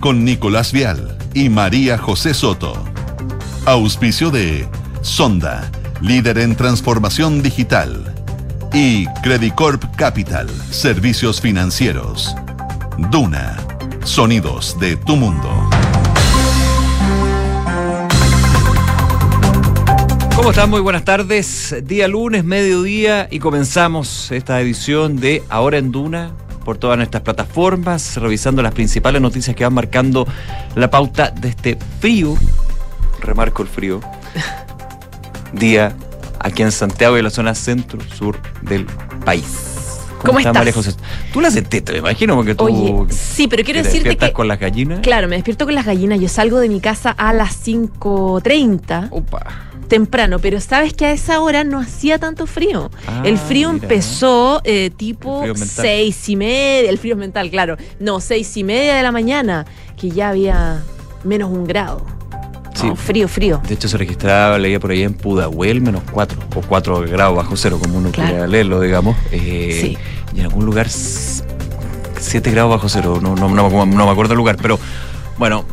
[0.00, 2.72] con Nicolás Vial y María José Soto.
[3.66, 4.66] Auspicio de
[5.02, 8.14] Sonda, líder en transformación digital.
[8.72, 12.34] Y Credicorp Capital, servicios financieros.
[13.10, 13.58] Duna,
[14.02, 15.68] sonidos de tu mundo.
[20.34, 20.70] ¿Cómo están?
[20.70, 21.76] Muy buenas tardes.
[21.84, 26.32] Día lunes, mediodía y comenzamos esta edición de Ahora en Duna
[26.70, 30.24] por todas nuestras plataformas, revisando las principales noticias que van marcando
[30.76, 32.36] la pauta de este frío,
[33.18, 34.00] remarco el frío,
[35.52, 35.96] día
[36.38, 38.86] aquí en Santiago y en la zona centro-sur del
[39.24, 39.46] país.
[40.24, 40.94] ¿Cómo, estás, María José?
[41.32, 42.66] Tú la sentiste, me imagino, porque tú.
[42.66, 44.32] Oye, sí, pero quiero decirte que.
[44.32, 45.00] con las gallinas?
[45.00, 46.20] Claro, me despierto con las gallinas.
[46.20, 49.08] Yo salgo de mi casa a las 5.30.
[49.10, 52.90] Opa temprano, pero sabes que a esa hora no hacía tanto frío.
[53.06, 53.84] Ah, el frío mira.
[53.84, 57.76] empezó eh, tipo seis y media, el frío mental, claro.
[57.98, 59.66] No, seis y media de la mañana,
[59.98, 60.82] que ya había
[61.24, 62.06] menos un grado.
[62.74, 62.86] Sí.
[62.86, 63.60] No, frío, frío.
[63.68, 67.54] De hecho, se registraba, leía por ahí en Pudahuel, menos 4 o 4 grados bajo
[67.56, 68.30] cero, como uno Claro.
[68.30, 69.16] quiera leerlo, digamos.
[69.32, 69.98] Eh, Sí.
[70.34, 74.38] Y en algún lugar 7 grados bajo cero, no, no, no, no me acuerdo el
[74.38, 74.78] lugar, pero
[75.36, 75.64] bueno,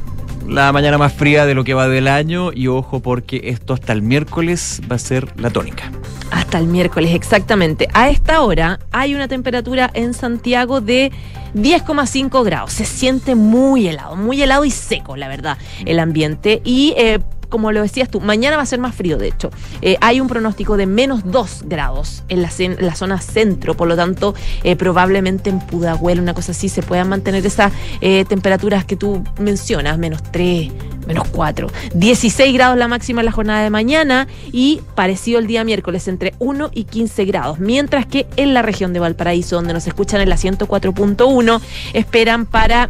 [0.47, 3.93] la mañana más fría de lo que va del año y ojo porque esto hasta
[3.93, 5.91] el miércoles va a ser la tónica.
[6.31, 7.87] Hasta el miércoles, exactamente.
[7.93, 11.11] A esta hora hay una temperatura en Santiago de
[11.53, 12.73] 10,5 grados.
[12.73, 16.61] Se siente muy helado, muy helado y seco, la verdad, el ambiente.
[16.63, 19.49] Y eh, como lo decías tú, mañana va a ser más frío, de hecho.
[19.81, 24.35] Eh, hay un pronóstico de menos 2 grados en la, zona centro, por lo tanto,
[24.63, 29.23] eh, probablemente en Pudahuel, una cosa así, se puedan mantener esas eh, temperaturas que tú
[29.39, 30.71] mencionas, menos 3,
[31.07, 31.67] menos 4.
[31.93, 36.33] 16 grados la máxima en la jornada de mañana y parecido el día miércoles entre
[36.39, 37.59] 1 y 15 grados.
[37.59, 41.61] Mientras que en la región de Valparaíso, donde nos escuchan en la 104.1,
[41.93, 42.89] esperan para...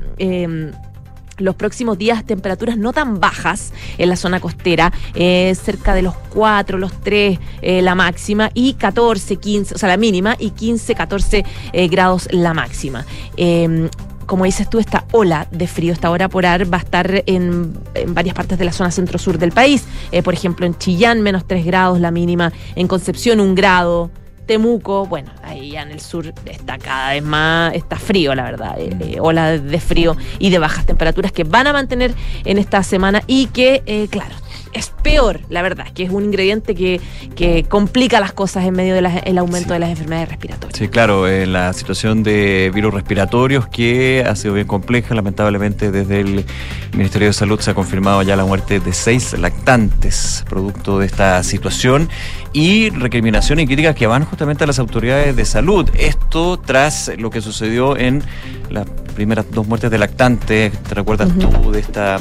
[1.38, 6.16] los próximos días temperaturas no tan bajas en la zona costera, eh, cerca de los
[6.34, 10.96] 4, los 3 eh, la máxima y 14, 15, o sea, la mínima y 15,
[10.96, 13.06] 14 eh, grados la máxima.
[13.36, 13.90] Eh,
[14.26, 17.74] como dices tú, esta ola de frío, esta hora polar, va a estar en,
[18.08, 19.86] varias partes de la zona centro-sur del país.
[20.22, 22.52] Por ejemplo, en Chillán, menos 3 grados la mínima.
[22.76, 24.12] En Concepción, un grado.
[24.48, 28.80] Temuco, bueno, ahí ya en el sur está cada vez más, está frío, la verdad,
[28.80, 32.14] eh, eh, ola de frío y de bajas temperaturas que van a mantener
[32.46, 34.36] en esta semana y que, eh, claro,
[34.74, 37.00] es peor, la verdad, que es un ingrediente que,
[37.36, 39.74] que complica las cosas en medio del aumento Sí.
[39.74, 40.78] de las enfermedades respiratorias.
[40.78, 46.20] Sí, claro, en la situación de virus respiratorios que ha sido bien compleja, lamentablemente desde
[46.22, 46.46] el
[46.94, 51.44] Ministerio de Salud se ha confirmado ya la muerte de seis lactantes producto de esta
[51.44, 52.10] situación
[52.54, 55.90] y recriminaciones y críticas que van justamente a las autoridades de salud.
[55.98, 58.24] Esto tras lo que sucedió en
[58.70, 58.86] las
[59.18, 61.50] primeras dos muertes de lactantes, ¿te recuerdas Ujú.
[61.50, 62.20] tú de esta,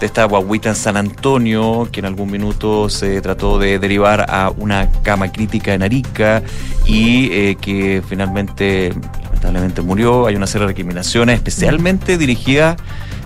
[0.00, 4.50] de esta guaguita en San Antonio que en algún minuto se trató de derivar a
[4.56, 6.42] una cama crítica en Arica
[6.86, 10.26] y eh, que finalmente lamentablemente murió.
[10.26, 12.76] Hay una serie de recriminaciones especialmente dirigidas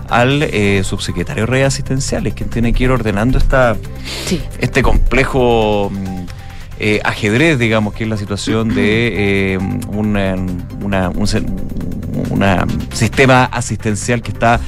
[0.09, 3.77] al eh, subsecretario de redes asistenciales, quien tiene que ir ordenando esta,
[4.27, 4.41] Sí.
[4.59, 6.24] este complejo mm,
[6.79, 10.35] eh, ajedrez, digamos, que es la situación de eh, una-
[10.81, 11.27] una- un,
[12.93, 14.59] sistema asistencial que está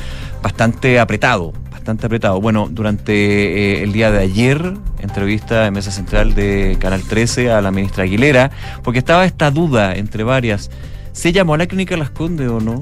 [0.41, 2.39] bastante apretado, bastante apretado.
[2.41, 7.61] Bueno, durante eh, el día de ayer, entrevista en Mesa Central de Canal 13 a
[7.61, 8.51] la ministra Aguilera,
[8.83, 10.69] porque estaba esta duda entre varias.
[11.13, 12.79] ¿Se llamó a la clínica Las Condes o no?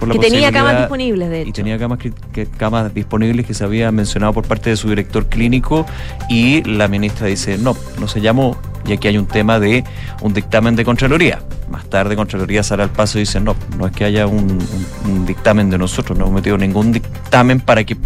[0.00, 1.50] Por la Que tenía camas disponibles, de hecho.
[1.50, 4.88] y tenía camas, que- que- camas disponibles que se había mencionado por parte de su
[4.88, 5.86] director clínico
[6.28, 8.56] y la ministra dice, no, no se llamó,
[8.86, 9.84] y aquí hay un tema de
[10.22, 11.40] un dictamen de Contraloría.
[11.70, 14.58] Más tarde Contraloría sale al paso y dice, no, no es que haya un,
[15.04, 17.96] un- un dictamen de nosotros, no hemos metido ningún dictamen para que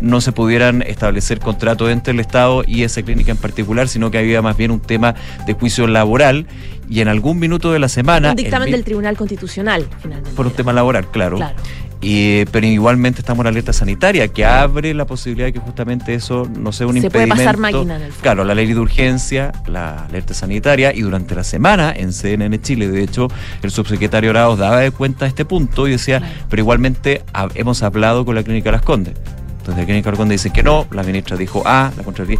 [0.00, 4.18] no se pudieran establecer contratos entre el Estado y esa clínica en particular, sino que
[4.18, 6.46] había más bien un tema de juicio laboral
[6.90, 8.30] y en algún minuto de la semana...
[8.30, 10.32] Un dictamen del Tribunal Constitucional, finalmente.
[10.36, 11.36] por un tema laboral, claro.
[11.38, 11.54] Claro.
[12.02, 16.14] Y, pero igualmente estamos en la alerta sanitaria, que abre la posibilidad de que justamente
[16.14, 17.36] eso no sea un Se puede impedimento.
[17.44, 18.22] pasar máquina en el fondo.
[18.22, 22.88] Claro, la ley de urgencia, la alerta sanitaria, y durante la semana en CNN Chile,
[22.88, 23.28] de hecho,
[23.62, 26.34] el subsecretario Arauz daba de cuenta este punto y decía, Claro.
[26.48, 27.22] pero igualmente
[27.54, 29.14] hemos hablado con la clínica Las Condes.
[29.58, 32.38] Entonces la clínica Las Condes dice que no, la ministra dijo A, la Contraloría.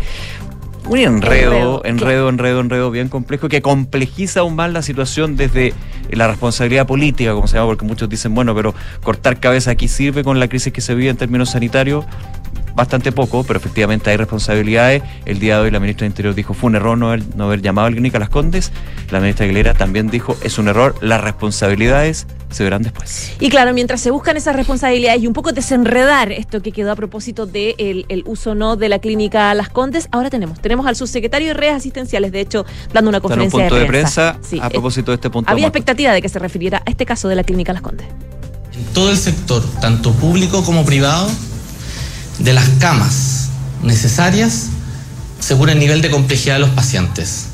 [0.90, 5.72] Un enredo, Enredo, enredo, enredo, enredo bien complejo que complejiza aún más la situación desde
[6.10, 10.24] la responsabilidad política, como se llama, porque muchos dicen, bueno, pero cortar cabeza aquí sirve
[10.24, 12.04] con la crisis que se vive en términos sanitarios.
[12.74, 15.02] Bastante poco, pero efectivamente hay responsabilidades.
[15.24, 17.44] El día de hoy la ministra de Interior dijo fue un error no haber, no
[17.44, 18.72] haber llamado al Clínica Las Condes.
[19.10, 23.32] La ministra Aguilera también dijo es un error, las responsabilidades se verán después.
[23.40, 26.96] Y claro, mientras se buscan esas responsabilidades y un poco desenredar esto que quedó a
[26.96, 30.96] propósito del de el uso no de la clínica Las Condes, ahora tenemos, tenemos al
[30.96, 34.30] subsecretario de redes asistenciales, de hecho, dando una conferencia un punto de prensa.
[34.30, 35.50] a eh, propósito de este punto.
[35.50, 38.06] Había expectativa de que se refiriera a este caso de la clínica Las Condes.
[38.74, 41.28] En todo el sector, tanto público como privado,
[42.40, 43.48] de las camas
[43.82, 44.66] necesarias
[45.38, 47.46] según el nivel de complejidad de los pacientes.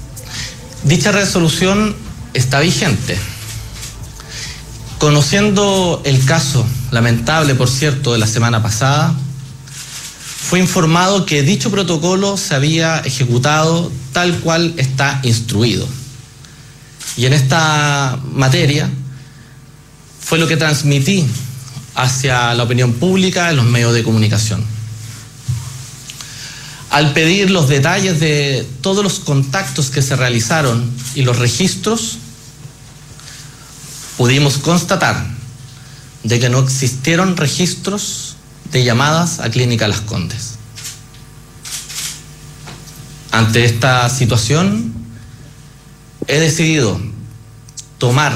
[0.85, 1.97] Dicha resolución
[2.35, 3.17] está vigente.
[4.99, 9.15] Conociendo el caso lamentable, por cierto, de la semana pasada,
[10.49, 15.87] fue informado que dicho protocolo se había ejecutado tal cual está instruido.
[17.17, 18.89] Y en esta materia
[20.21, 21.27] fue lo que transmití
[21.95, 24.76] hacia la opinión pública en los medios de comunicación.
[26.97, 32.17] Al pedir los detalles de todos los contactos que se realizaron y los registros,
[34.17, 35.27] pudimos constatar
[36.23, 38.37] de que no existieron registros
[38.73, 40.55] de llamadas a Clínica Las Condes.
[43.31, 44.95] Ante esta situación,
[46.29, 46.99] he decidido
[47.99, 48.33] tomar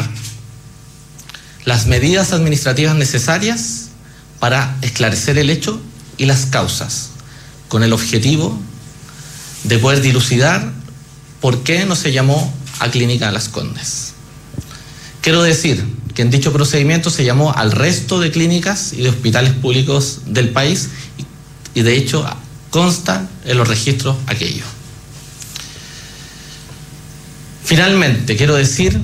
[1.65, 3.87] las medidas administrativas necesarias
[4.39, 5.81] para esclarecer el hecho
[6.19, 7.10] y las causas,
[7.71, 8.59] con el objetivo
[9.63, 10.73] de poder dilucidar
[11.41, 14.13] por qué no se llamó a Clínica Las Condes.
[15.21, 19.53] Quiero decir que en dicho procedimiento se llamó al resto de clínicas y de hospitales
[19.53, 20.89] públicos del país
[21.73, 22.27] y de hecho
[22.71, 24.67] consta en los registros aquellos.
[27.65, 29.01] Finalmente, quiero decir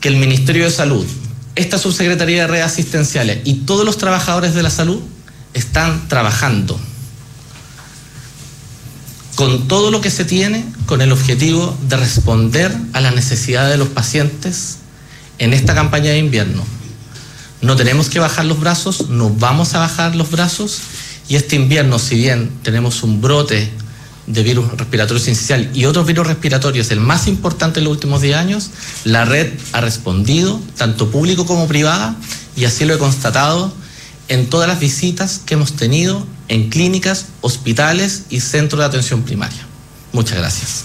[0.00, 1.06] que el Ministerio de Salud,
[1.54, 5.00] esta subsecretaría de redes asistenciales y todos los trabajadores de la salud
[5.52, 6.80] están trabajando
[9.34, 13.78] con todo lo que se tiene con el objetivo de responder a las necesidades de
[13.78, 14.76] los pacientes
[15.38, 16.64] en esta campaña de invierno.
[17.60, 20.80] No tenemos que bajar los brazos, no vamos a bajar los brazos
[21.28, 23.70] y este invierno, si bien tenemos un brote
[24.26, 28.36] de virus respiratorio sincicial y otros virus respiratorios, el más importante en los últimos 10
[28.36, 28.70] años,
[29.04, 32.16] la red ha respondido, tanto público como privada,
[32.56, 33.72] y así lo he constatado
[34.28, 39.66] en todas las visitas que hemos tenido en clínicas, hospitales y centros de atención primaria.
[40.12, 40.84] Muchas gracias.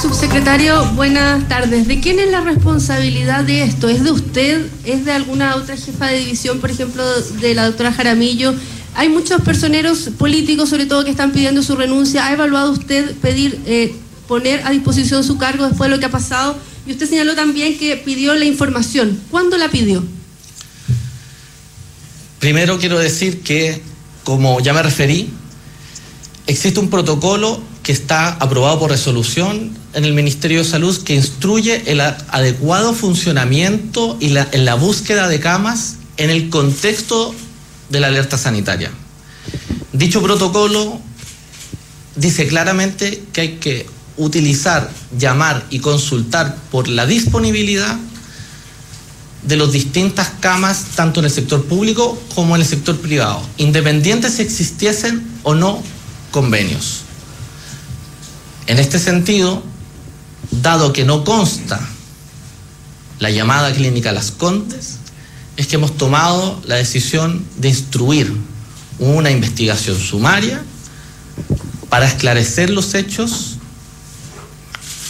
[0.00, 1.86] Subsecretario, buenas tardes.
[1.86, 3.88] ¿De quién es la responsabilidad de esto?
[3.88, 4.66] ¿Es de usted?
[4.84, 7.04] ¿Es de alguna otra jefa de división, por ejemplo,
[7.40, 8.54] de la doctora Jaramillo?
[8.94, 12.26] Hay muchos personeros políticos, sobre todo, que están pidiendo su renuncia.
[12.26, 13.94] ¿Ha evaluado usted pedir, eh,
[14.26, 16.56] poner a disposición su cargo después de lo que ha pasado?
[16.86, 19.20] Y usted señaló también que pidió la información.
[19.30, 20.02] ¿Cuándo la pidió?
[22.42, 23.80] Primero quiero decir que,
[24.24, 25.30] como ya me referí,
[26.48, 31.84] existe un protocolo que está aprobado por resolución en el Ministerio de Salud que instruye
[31.86, 37.32] el adecuado funcionamiento y la, en la búsqueda de camas en el contexto
[37.90, 38.90] de la alerta sanitaria.
[39.92, 41.00] Dicho protocolo
[42.16, 43.86] dice claramente que hay que
[44.16, 47.96] utilizar, llamar y consultar por la disponibilidad
[49.42, 54.34] de las distintas camas, tanto en el sector público como en el sector privado, independientes
[54.34, 55.82] si existiesen o no
[56.30, 57.02] convenios.
[58.66, 59.62] En este sentido,
[60.50, 61.80] dado que no consta
[63.18, 64.98] la llamada clínica Las Condes,
[65.56, 68.32] es que hemos tomado la decisión de instruir
[68.98, 70.62] una investigación sumaria
[71.88, 73.58] para esclarecer los hechos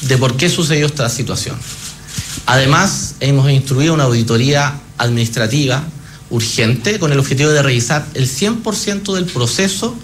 [0.02, 1.56] de por qué sucedió esta situación.
[2.52, 5.84] Además, hemos instruido una auditoría administrativa
[6.28, 9.96] urgente con el objetivo de revisar el 100% del proceso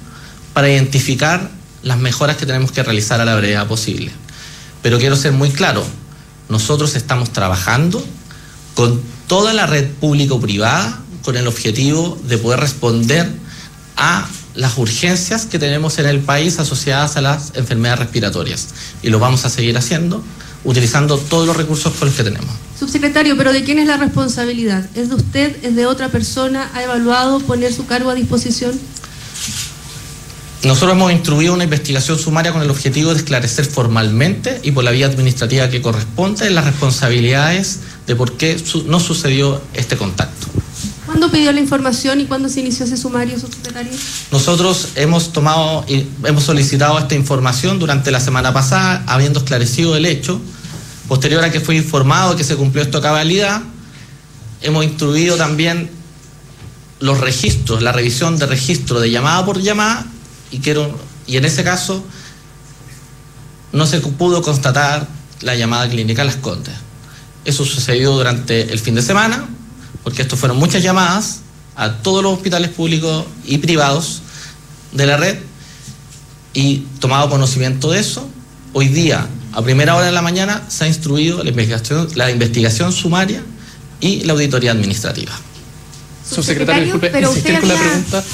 [0.55, 1.51] para identificar
[1.83, 4.13] las mejoras que tenemos que realizar a la brevedad posible.
[4.81, 5.85] Pero quiero ser muy claro,
[6.49, 8.03] nosotros estamos trabajando
[8.75, 13.31] con toda la red público-privada con el objetivo de poder responder
[13.99, 18.69] a las urgencias que tenemos en el país asociadas a las enfermedades respiratorias.
[19.03, 20.25] Y lo vamos a seguir haciendo
[20.65, 22.51] utilizando todos los recursos con los que tenemos.
[22.79, 24.87] Subsecretario, pero ¿de quién es la responsabilidad?
[24.95, 25.57] ¿Es de usted?
[25.65, 26.71] ¿Es de otra persona?
[26.75, 28.79] ¿Ha evaluado poner su cargo a disposición?
[30.65, 34.91] Nosotros hemos instruido una investigación sumaria con el objetivo de esclarecer formalmente y por la
[34.91, 40.49] vía administrativa que corresponde las responsabilidades de por qué no sucedió este contacto.
[41.09, 43.91] ¿Cuándo pidió la información y cuándo se inició ese sumario, subsecretario?
[44.31, 50.39] Nosotros hemos tomado hemos solicitado esta información durante la semana pasada, habiendo esclarecido el hecho.
[51.09, 53.63] Posterior a que fue informado que se cumplió esto a cabalidad,
[54.61, 55.91] hemos instruido también
[57.01, 60.05] los registros, la revisión de registro de llamada por llamada
[60.51, 60.95] y, quiero,
[61.27, 62.05] y en ese caso
[63.73, 65.09] no se pudo constatar
[65.41, 66.75] la llamada clínica a Las Condes.
[67.47, 69.49] Eso sucedió durante el fin de semana,
[70.09, 71.41] porque esto fueron muchas llamadas
[71.77, 74.23] a todos los hospitales públicos y privados
[74.93, 75.37] de la red
[76.55, 78.27] y tomado conocimiento de eso,
[78.73, 82.91] hoy día, a primera hora de la mañana, se ha instruido la investigación, la investigación
[82.91, 83.43] sumaria
[84.01, 85.33] y la auditoría administrativa.
[86.27, 88.25] Subsecretario, disculpe, pero insistir usted con la pregunta.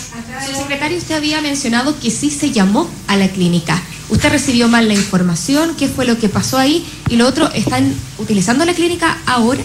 [0.47, 3.83] Subsecretario, usted había mencionado que sí se llamó a la clínica.
[4.11, 5.75] ¿Usted recibió mal la información?
[5.77, 6.87] ¿Qué fue lo que pasó ahí?
[7.11, 9.65] Y lo otro, ¿están utilizando la clínica ahora?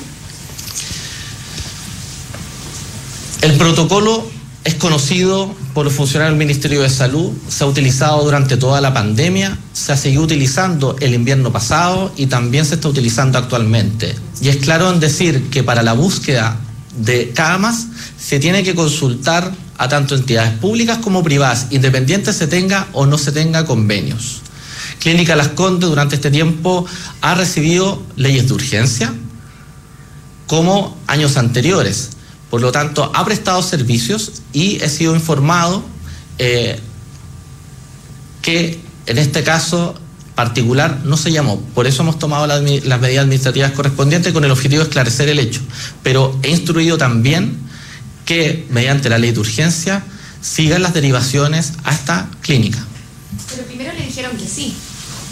[3.42, 4.30] El protocolo
[4.66, 8.94] es conocido por los funcionarios del Ministerio de Salud, se ha utilizado durante toda la
[8.94, 14.14] pandemia, se ha seguido utilizando el invierno pasado y también se está utilizando actualmente.
[14.42, 16.58] Y es claro en decir que para la búsqueda
[16.98, 17.88] de camas
[18.20, 23.18] se tiene que consultar a tanto entidades públicas como privadas, independientes se tenga o no
[23.18, 24.42] se tenga convenios.
[25.00, 26.86] Clínica Las Condes durante este tiempo
[27.22, 29.14] ha recibido leyes de urgencia,
[30.46, 32.10] como años anteriores.
[32.50, 35.84] Por lo tanto, ha prestado servicios y he sido informado
[36.38, 36.80] eh,
[38.42, 39.96] que en este caso
[40.36, 41.60] particular no se llamó.
[41.76, 45.62] Por eso hemos tomado las, medidas administrativas correspondientes con el objetivo de esclarecer el hecho.
[46.02, 47.58] Pero he instruido también
[48.26, 50.04] que mediante la ley de urgencia
[50.42, 52.80] sigan las derivaciones a esta clínica.
[53.50, 54.74] Pero primero le dijeron que sí.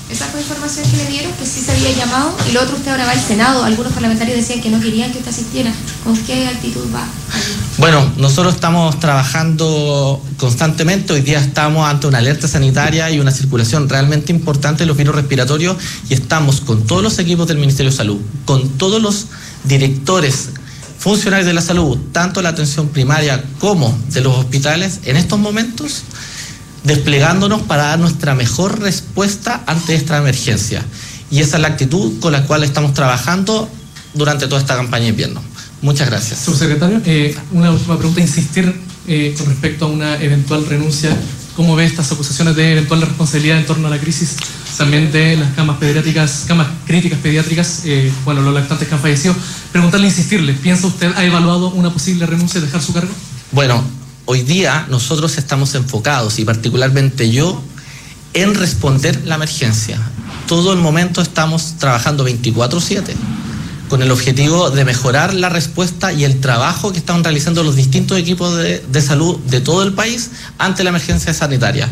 [0.09, 2.33] Esa fue información que le dieron, que sí se había llamado.
[2.49, 3.65] Y lo otro, usted ahora va al Senado.
[3.65, 5.73] Algunos parlamentarios decían que no querían que usted asistiera.
[6.05, 7.05] ¿Con qué actitud va?
[7.77, 11.11] Bueno, nosotros estamos trabajando constantemente.
[11.11, 15.13] Hoy día estamos ante una alerta sanitaria y una circulación realmente importante de los virus
[15.13, 15.75] respiratorios
[16.09, 19.25] y estamos con todos los equipos del Ministerio de Salud, con todos los
[19.65, 20.51] directores,
[20.99, 26.03] funcionarios de la salud, tanto la atención primaria como de los hospitales, en estos momentos
[26.87, 30.83] desplegándonos para dar nuestra mejor respuesta ante esta emergencia.
[31.29, 33.69] Y esa es la actitud con la cual estamos trabajando
[34.13, 35.41] durante toda esta campaña de invierno.
[35.81, 36.39] Muchas gracias.
[36.39, 38.73] Subsecretario, eh, una última pregunta, insistir
[39.07, 41.15] eh, con respecto a una eventual renuncia.
[41.55, 44.35] ¿Cómo ve estas acusaciones de eventual responsabilidad en torno a la crisis
[44.77, 49.35] también de las camas pediátricas, camas críticas pediátricas, eh, bueno, los lactantes que han fallecido?
[49.71, 53.11] Preguntarle, insistirle, ¿piensa usted, ha evaluado una posible renuncia y dejar su cargo?
[53.51, 53.83] Bueno,
[54.27, 57.61] hoy día nosotros estamos enfocados y particularmente yo
[58.33, 59.97] en responder la emergencia.
[60.47, 63.15] Todo el momento estamos trabajando 24/7
[63.89, 68.17] con el objetivo de mejorar la respuesta y el trabajo que están realizando los distintos
[68.17, 71.89] equipos de, salud de todo el país ante la emergencia sanitaria.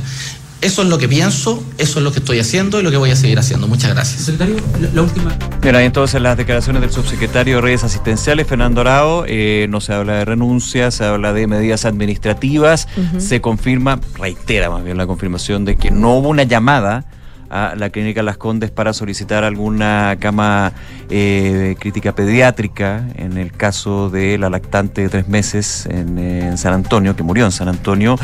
[0.66, 3.12] Eso es lo que pienso, eso es lo que estoy haciendo y lo que voy
[3.12, 3.68] a seguir haciendo.
[3.68, 4.22] Muchas gracias.
[4.24, 5.38] Secretario, la, la última.
[5.62, 10.14] Mira, entonces las declaraciones del subsecretario de redes asistenciales, Fernando Arao, eh, no se habla
[10.14, 12.88] de renuncia, se habla de medidas administrativas,
[13.20, 17.06] se confirma, reitera más bien la confirmación de que no hubo una llamada
[17.52, 20.74] a la clínica Las Condes para solicitar alguna cama
[21.12, 26.74] eh, crítica pediátrica en el caso de la lactante de tres meses en, en San
[26.74, 28.18] Antonio, que murió en San Antonio,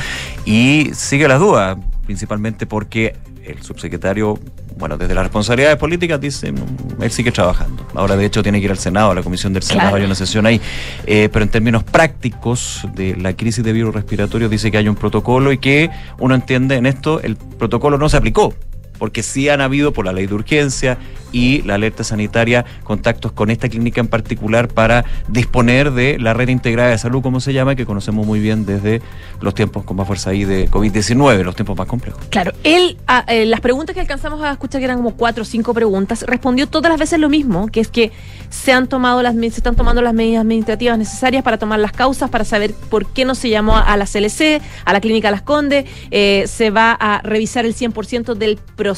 [0.43, 1.77] y sigue las dudas,
[2.11, 3.15] principalmente porque
[3.45, 4.37] el subsecretario,
[4.77, 7.87] bueno, desde las responsabilidades políticas dice, mm, él sigue trabajando.
[7.95, 9.95] Ahora, de hecho, tiene que ir al Senado, a la comisión del Senado, Claro.
[9.95, 10.59] hay una sesión ahí.
[11.07, 14.95] Eh, pero en términos prácticos de la crisis de virus respiratorios, dice que hay un
[14.95, 15.89] protocolo y que
[16.19, 18.53] uno entiende en esto, el protocolo no se aplicó.
[19.01, 20.99] Porque sí han habido por la ley de urgencia
[21.31, 26.49] y la alerta sanitaria contactos con esta clínica en particular para disponer de la red
[26.49, 29.01] integrada de salud, como se llama, que conocemos muy bien desde
[29.39, 32.21] los tiempos con más fuerza ahí de COVID-19, los tiempos más complejos.
[32.29, 35.45] Claro, él, a- eh, las preguntas que alcanzamos a escuchar, que eran como cuatro o
[35.45, 38.11] cinco preguntas, respondió todas las veces lo mismo, que es que
[38.51, 42.29] se han tomado las, se están tomando las medidas administrativas necesarias para tomar las causas,
[42.29, 45.85] para saber por qué no se llamó a la CLC, a la Clínica Las Condes,
[46.11, 48.90] eh, se va a revisar el 100% del proceso,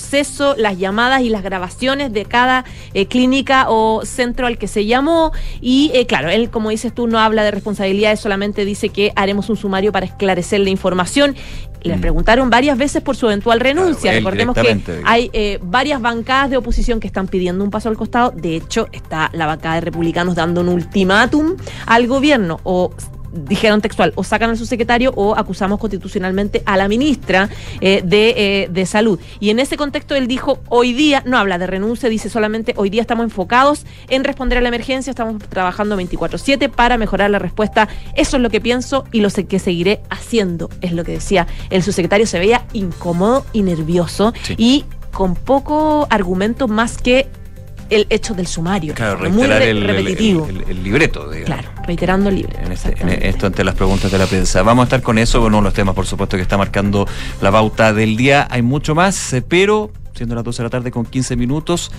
[0.58, 5.32] las llamadas y las grabaciones de cada eh, clínica o centro al que se llamó,
[5.62, 9.50] y eh, claro, él, como dices tú, no habla de responsabilidades, solamente dice que haremos
[9.50, 11.36] un sumario para esclarecer la información.
[11.84, 12.02] Le Mm.
[12.02, 14.12] preguntaron varias veces por su eventual renuncia.
[14.12, 17.98] Claro, Recordemos que hay eh, varias bancadas de oposición que están pidiendo un paso al
[17.98, 18.32] costado.
[18.32, 22.92] De hecho, está la bancada de republicanos dando un ultimátum al gobierno o
[23.34, 27.50] dijeron textual, o sacan al subsecretario o acusamos constitucionalmente a la ministra
[27.82, 29.20] eh, de, eh, de Salud.
[29.40, 32.90] Y en ese contexto él dijo, hoy día, no habla de renuncia, dice solamente, hoy
[32.90, 37.88] día estamos enfocados en responder a la emergencia, estamos trabajando 24/7 para mejorar la respuesta.
[38.16, 41.48] Eso es lo que pienso y lo sé que seguiré haciendo, es lo que decía
[41.70, 42.28] el subsecretario.
[42.28, 44.56] Se veía incómodo y nervioso Sí.
[44.58, 47.28] y con poco argumento más que
[47.90, 48.94] el hecho del sumario.
[48.94, 50.48] Claro, muy re- el, el- repetitivo.
[50.48, 51.46] el- el libreto, digamos.
[51.46, 52.58] claro, reiterando el libro.
[52.60, 54.62] En, este- en esto ante las preguntas de la prensa.
[54.64, 57.08] Vamos a estar con eso, con uno de los temas, por supuesto, que está marcando
[57.42, 58.48] la pauta del día.
[58.50, 61.92] Hay mucho más, eh, pero siendo las 12 de la tarde con 15 minutos,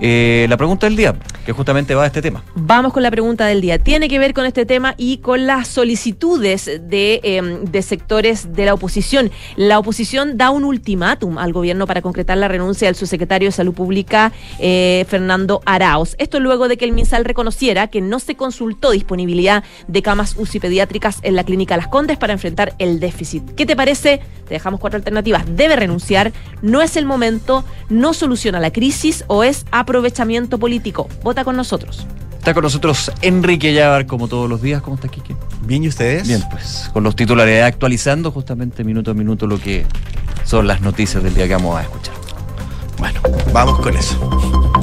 [0.00, 2.42] eh, la pregunta del día, que justamente va a este tema.
[2.54, 3.78] Vamos con la pregunta del día.
[3.78, 8.74] Tiene que ver con este tema y con las solicitudes de, de sectores de la
[8.74, 9.30] oposición.
[9.56, 13.74] La oposición da un ultimátum al gobierno para concretar la renuncia del subsecretario de Salud
[13.74, 16.16] Pública, eh, Fernando Araos.
[16.18, 20.60] Esto luego de que el MinSal reconociera que no se consultó disponibilidad de camas UCI
[20.60, 23.54] pediátricas en la clínica Las Condes para enfrentar el déficit.
[23.54, 24.20] ¿Qué te parece?
[24.46, 25.44] Te dejamos cuatro alternativas.
[25.48, 26.32] ¿Debe renunciar?
[26.62, 27.57] ¿No es el momento?
[27.88, 29.24] ¿No soluciona la crisis?
[29.26, 31.08] ¿O es aprovechamiento político?
[31.22, 32.06] Vota con nosotros.
[32.38, 34.80] Está con nosotros Enrique Yavar, como todos los días.
[34.80, 35.36] ¿Cómo está, Kike?
[35.62, 36.26] Bien, ¿y ustedes?
[36.26, 39.84] Bien, pues con los titulares actualizando justamente minuto a minuto lo que
[40.44, 42.14] son las noticias del día que vamos a escuchar.
[42.98, 43.20] Bueno,
[43.52, 44.77] vamos con eso.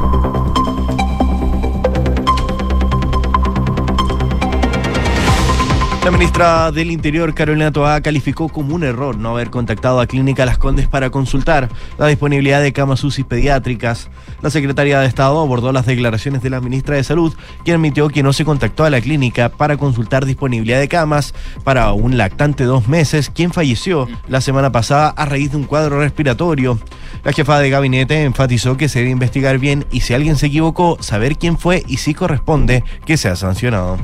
[6.05, 10.45] La ministra del Interior, Carolina Toá, calificó como un error no haber contactado a Clínica
[10.45, 14.11] Las Condes para consultar la disponibilidad de camas UCI pediátricas.
[14.43, 17.33] La secretaria de Estado abordó las declaraciones de la ministra de Salud,
[17.63, 21.33] quien admitió que no se contactó a la clínica para consultar disponibilidad de camas
[21.63, 25.63] para un lactante de dos meses, quien falleció la semana pasada a raíz de un
[25.63, 26.77] cuadro respiratorio.
[27.23, 30.99] La jefa de gabinete enfatizó que se debe investigar bien y si alguien se equivocó,
[31.01, 33.97] saber quién fue y si corresponde que sea sancionado.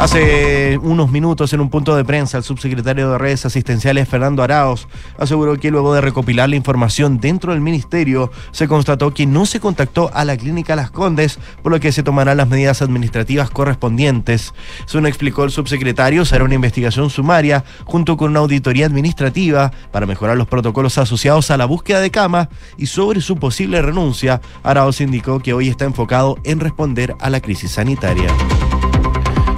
[0.00, 4.88] Hace unos minutos en un punto de prensa, el subsecretario de redes asistenciales Fernando Araos
[5.18, 9.60] aseguró que luego de recopilar la información dentro del ministerio, se constató que no se
[9.60, 14.54] contactó a la clínica Las Condes, por lo que se tomarán las medidas administrativas correspondientes.
[14.86, 20.38] Según explicó el subsecretario, será una investigación sumaria junto con una auditoría administrativa para mejorar
[20.38, 25.40] los protocolos asociados a la búsqueda de cama y sobre su posible renuncia, Araos indicó
[25.40, 28.30] que hoy está enfocado en responder a la crisis sanitaria.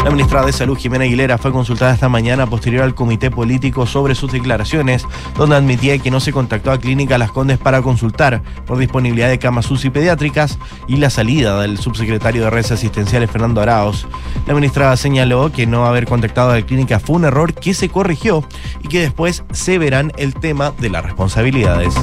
[0.04, 4.16] La ministra de Salud, Jimena Aguilera, fue consultada esta mañana posterior al comité político sobre
[4.16, 5.06] sus declaraciones,
[5.36, 9.38] donde admitía que no se contactó a Clínica Las Condes para consultar por disponibilidad de
[9.38, 14.08] camas UCI pediátricas y la salida del subsecretario de redes asistenciales, Fernando Araos.
[14.48, 17.88] La ministra señaló que no haber contactado a la clínica fue un error que se
[17.88, 18.44] corrigió
[18.82, 21.94] y que después se verán el tema de las responsabilidades.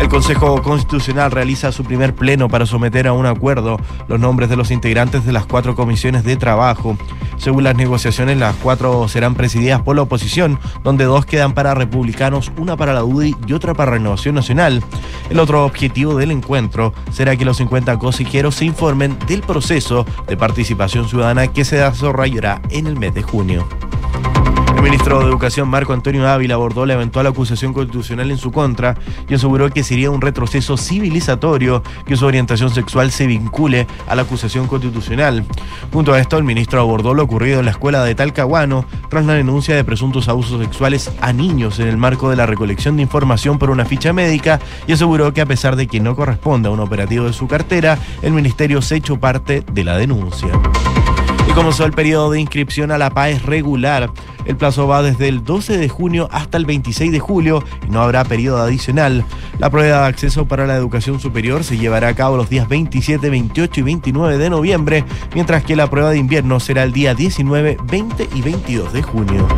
[0.00, 3.78] El Consejo Constitucional realiza su primer pleno para someter a un acuerdo
[4.08, 6.96] los nombres de los integrantes de las cuatro comisiones de trabajo.
[7.36, 12.52] Según las negociaciones, las cuatro serán presididas por la oposición, donde dos quedan para republicanos,
[12.56, 14.82] una para la UDI y otra para Renovación Nacional.
[15.30, 20.36] El otro objetivo del encuentro será que los 50 consejeros se informen del proceso de
[20.36, 23.66] participación ciudadana que se desarrollará en el mes de junio.
[24.82, 28.96] El ministro de Educación, Marco Antonio Ávila, abordó la eventual acusación constitucional en su contra
[29.28, 34.22] y aseguró que sería un retroceso civilizatorio que su orientación sexual se vincule a la
[34.22, 35.44] acusación constitucional.
[35.92, 39.34] Junto a esto, el ministro abordó lo ocurrido en la escuela de Talcahuano tras la
[39.34, 43.60] denuncia de presuntos abusos sexuales a niños en el marco de la recolección de información
[43.60, 46.80] por una ficha médica y aseguró que a pesar de que no corresponde a un
[46.80, 50.50] operativo de su cartera, el ministerio se echó parte de la denuncia.
[51.48, 54.10] Y comenzó el periodo de inscripción a la PAES regular.
[54.44, 58.00] El plazo va desde el 12 de junio hasta el 26 de julio y no
[58.02, 59.24] habrá periodo adicional.
[59.58, 63.30] La prueba de acceso para la educación superior se llevará a cabo los días 27,
[63.30, 67.78] 28 y 29 de noviembre, mientras que la prueba de invierno será el día 19,
[67.84, 69.48] 20 y 22 de junio.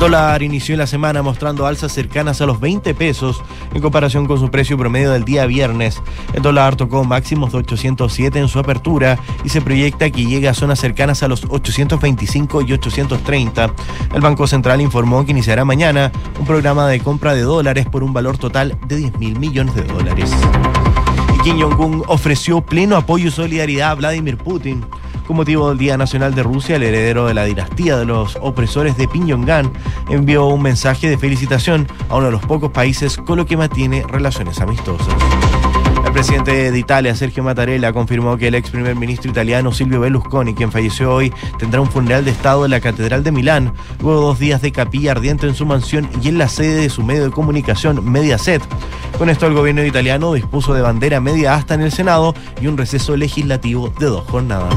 [0.00, 3.42] Dólar inició la semana mostrando alzas cercanas a los 20 pesos
[3.74, 6.00] en comparación con su precio promedio del día viernes.
[6.32, 10.54] El dólar tocó máximos de 807 en su apertura y se proyecta que llegue a
[10.54, 13.74] zonas cercanas a los 825 y 830.
[14.14, 18.14] El Banco Central informó que iniciará mañana un programa de compra de dólares por un
[18.14, 20.32] valor total de 10 mil millones de dólares.
[21.36, 24.82] Y Kim Jong-un ofreció pleno apoyo y solidaridad a Vladimir Putin.
[25.30, 28.96] Con motivo del Día Nacional de Rusia, el heredero de la dinastía de los opresores
[28.96, 29.72] de Pyongyang
[30.08, 34.04] envió un mensaje de felicitación a uno de los pocos países con lo que mantiene
[34.08, 35.06] relaciones amistosas.
[36.04, 40.52] El presidente de Italia, Sergio Mattarella, confirmó que el ex primer ministro italiano Silvio Berlusconi,
[40.52, 44.26] quien falleció hoy, tendrá un funeral de Estado en la Catedral de Milán, luego de
[44.26, 47.22] dos días de capilla ardiente en su mansión y en la sede de su medio
[47.22, 48.62] de comunicación Mediaset.
[49.16, 52.76] Con esto, el gobierno italiano dispuso de bandera media hasta en el Senado y un
[52.76, 54.74] receso legislativo de dos jornadas.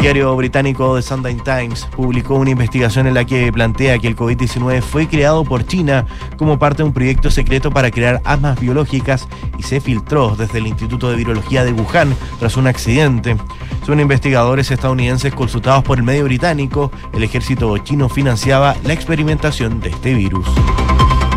[0.00, 4.80] Diario británico The Sunday Times publicó una investigación en la que plantea que el COVID-19
[4.80, 6.06] fue creado por China
[6.38, 10.68] como parte de un proyecto secreto para crear armas biológicas y se filtró desde el
[10.68, 13.36] Instituto de Virología de Wuhan tras un accidente.
[13.82, 19.90] Según investigadores estadounidenses consultados por el medio británico, el ejército chino financiaba la experimentación de
[19.90, 20.46] este virus.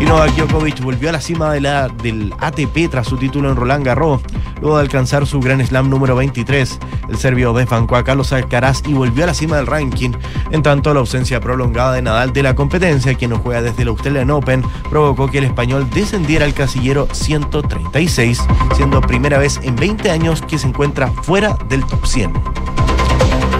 [0.00, 3.56] Y Novak Djokovic volvió a la cima de la, del ATP tras su título en
[3.56, 4.20] Roland Garros,
[4.60, 6.78] luego de alcanzar su Grand Slam número 23.
[7.08, 10.10] El serbio desbancó a Carlos Alcaraz y volvió a la cima del ranking.
[10.50, 13.88] En tanto, la ausencia prolongada de Nadal de la competencia, quien no juega desde el
[13.88, 18.42] Australian Open, provocó que el español descendiera al casillero 136,
[18.74, 22.32] siendo primera vez en 20 años que se encuentra fuera del top 100.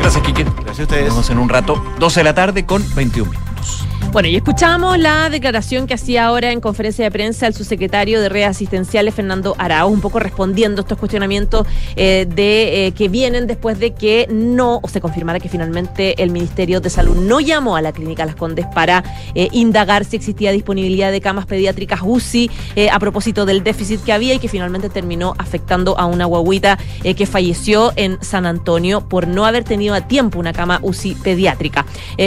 [0.01, 0.45] Gracias, Kike.
[0.45, 1.05] Gracias a ustedes.
[1.05, 3.54] Nos vemos en un rato, 12 de la tarde con 21
[4.15, 8.29] Bueno, y escuchamos la declaración que hacía ahora en conferencia de prensa el subsecretario de
[8.29, 13.81] redes asistenciales, Fernando Arauz, un poco respondiendo estos cuestionamientos eh, de eh, que vienen después
[13.81, 17.91] de que no, se confirmara que finalmente el Ministerio de Salud no llamó a la
[17.91, 19.03] Clínica Las Condes para
[19.35, 22.53] eh, indagar si existía disponibilidad de camas pediátricas UCI
[22.93, 27.27] a propósito del déficit que había y que finalmente terminó afectando a una guaguita que
[27.27, 31.85] falleció en San Antonio por no haber tenido a tiempo una cama UCI pediátrica.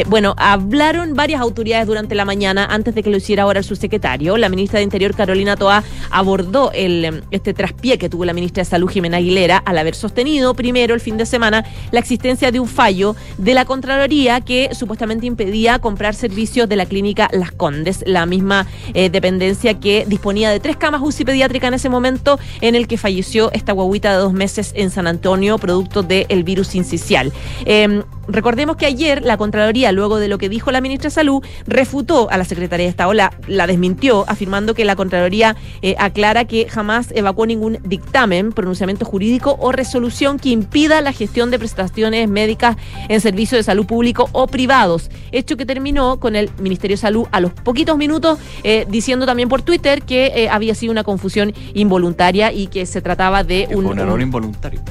[0.07, 4.37] Bueno, hablaron varias autoridades durante la mañana antes de que lo hiciera ahora el subsecretario.
[4.37, 8.61] La ministra de Interior, Carolina Toa, abordó el, eh, este traspié que tuvo la ministra
[8.61, 12.61] de Salud, Jimena Aguilera, al haber sostenido primero el fin de semana la existencia de
[12.61, 18.05] un fallo de la Contraloría que supuestamente impedía comprar servicios de la clínica Las Condes,
[18.07, 22.73] la misma eh, dependencia que disponía de tres camas UCI pediátrica en ese momento en
[22.75, 27.33] el que falleció esta guaguita de dos meses en San Antonio, producto del virus incisional.
[27.65, 31.43] Eh, Recordemos que ayer la Contraloría, luego de lo que dijo la ministra de Salud,
[31.65, 36.45] refutó a la Secretaría de Estado, la, la desmintió, afirmando que la Contraloría eh, aclara
[36.45, 42.27] que jamás evacuó ningún dictamen, pronunciamiento jurídico o resolución que impida la gestión de prestaciones
[42.29, 42.75] médicas
[43.09, 45.09] en servicios de salud público o privados.
[45.31, 49.49] Hecho que terminó con el Ministerio de Salud a los poquitos minutos eh, diciendo también
[49.49, 53.85] por Twitter que eh, había sido una confusión involuntaria y que se trataba de un,
[53.85, 54.81] un error un- involuntario.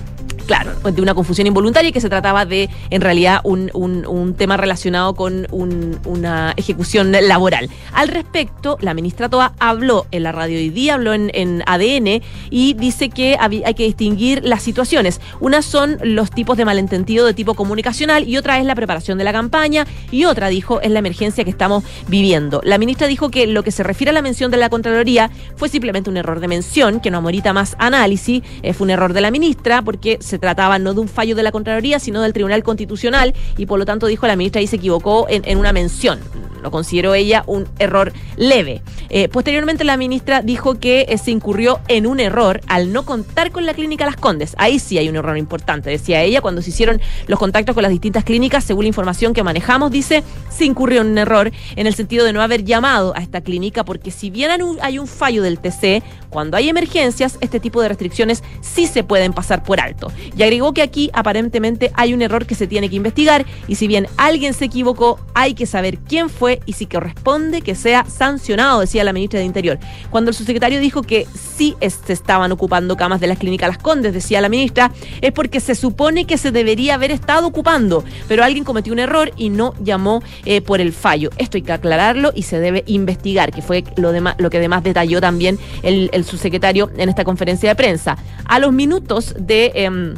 [0.46, 4.56] Claro, de una confusión involuntaria y que se trataba de, en realidad, un, un- tema
[4.56, 7.68] relacionado con un- una ejecución laboral.
[7.92, 12.22] Al respecto, la ministra Toa habló en la radio hoy día, habló en, en ADN
[12.50, 15.20] y dice que hay que distinguir las situaciones.
[15.40, 19.24] Unas son los tipos de malentendido de tipo comunicacional y otra es la preparación de
[19.24, 22.60] la campaña y otra, dijo, es la emergencia que estamos viviendo.
[22.64, 25.68] La ministra dijo que lo que se refiere a la mención de la Contraloría fue
[25.68, 29.20] simplemente un error de mención, que no amerita más análisis, eh, fue un error de
[29.22, 32.62] la ministra porque se trataba no de un fallo de la Contraloría, sino del Tribunal
[32.62, 36.20] Constitucional y por lo tanto dijo la ministra y se equivocó en, en una mención.
[36.66, 38.82] Lo consideró ella un error leve.
[39.08, 43.52] Eh, posteriormente la ministra dijo que eh, se incurrió en un error al no contar
[43.52, 44.56] con la clínica Las Condes.
[44.58, 47.92] Ahí sí hay un error importante, decía ella, cuando se hicieron los contactos con las
[47.92, 51.94] distintas clínicas, según la información que manejamos, dice, se incurrió en un error en el
[51.94, 54.50] sentido de no haber llamado a esta clínica, porque si bien
[54.82, 59.32] hay un- fallo del TC, cuando hay emergencias, este tipo de restricciones sí se pueden
[59.32, 60.10] pasar por alto.
[60.36, 63.86] Y agregó que aquí aparentemente hay un error que se tiene que investigar y si
[63.86, 68.80] bien alguien se equivocó, hay que saber quién fue y si corresponde que sea sancionado,
[68.80, 69.78] decía la ministra de Interior.
[70.10, 74.12] Cuando el subsecretario dijo que sí se estaban ocupando camas de las clínicas Las Condes,
[74.12, 78.64] decía la ministra, es porque se supone que se debería haber estado ocupando, pero alguien
[78.64, 81.30] cometió un error y no llamó eh, por el fallo.
[81.38, 85.20] Esto hay que aclararlo y se debe investigar, que fue lo, lo que además detalló
[85.20, 88.16] también el, el subsecretario en esta conferencia de prensa.
[88.44, 89.72] A los minutos de...
[89.74, 90.14] em,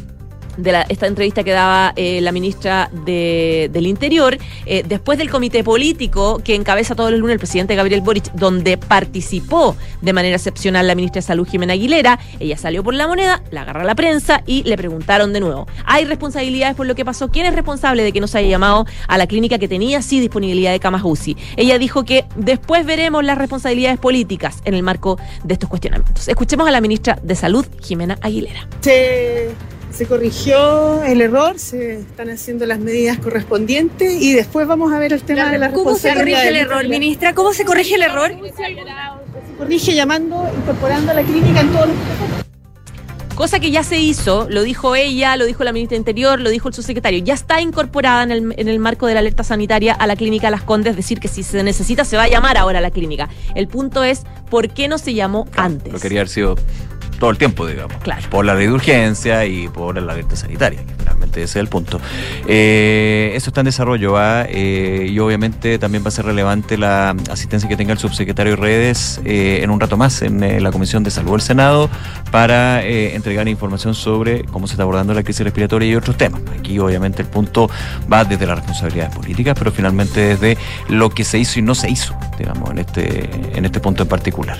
[0.58, 5.30] de la- esta entrevista que daba eh, la ministra de- del Interior, eh, después del
[5.30, 10.36] comité político que encabeza todos los lunes el presidente Gabriel Boric, donde participó de manera
[10.36, 13.94] excepcional la ministra de Salud Jimena Aguilera, ella salió por la moneda, la agarra la
[13.94, 17.28] prensa y le preguntaron de nuevo, ¿hay responsabilidades por lo que pasó?
[17.30, 20.20] ¿Quién es responsable de que no se haya llamado a la clínica que tenía sí
[20.20, 21.36] disponibilidad de camas UCI?
[21.56, 26.28] Ella dijo que después veremos las responsabilidades políticas en el marco de estos cuestionamientos.
[26.28, 28.66] Escuchemos a la ministra de Salud, Jimena Aguilera.
[28.80, 29.50] Se,
[29.98, 35.12] se corrigió el error, se están haciendo las medidas correspondientes y después vamos a ver
[35.12, 37.34] el tema de la ¿Cómo se corrige el error, ministra?
[37.34, 38.30] ¿Cómo se corrige el error?
[38.30, 41.96] Se corrige llamando, incorporando a la clínica en todos los
[43.34, 46.50] Cosa que ya se hizo, lo dijo ella, lo dijo la ministra de Interior, lo
[46.50, 49.94] dijo el subsecretario, ya está incorporada en el, en el marco de la alerta sanitaria
[49.94, 52.56] a la clínica Las Condes, es decir, que si se necesita se va a llamar
[52.56, 53.28] ahora a la clínica.
[53.54, 55.92] El punto es, ¿por qué no se llamó antes?
[55.92, 56.56] Lo quería haber sido
[57.18, 57.96] todo el tiempo, digamos.
[58.02, 58.28] Claro.
[58.30, 62.00] Por la ley de urgencia y por la alerta sanitaria, finalmente ese es el punto.
[62.46, 64.44] Eh, eso está en desarrollo, ¿va?
[64.48, 68.56] Eh, y obviamente también va a ser relevante la asistencia que tenga el subsecretario de
[68.56, 71.90] redes eh, en un rato más en la Comisión de Salud del Senado
[72.30, 76.42] para entregar información sobre cómo se está abordando la crisis respiratoria y otros temas.
[76.58, 77.70] Aquí obviamente el punto
[78.12, 81.90] va desde las responsabilidades políticas, pero finalmente desde lo que se hizo y no se
[81.90, 84.58] hizo, digamos, en este, en este punto en particular.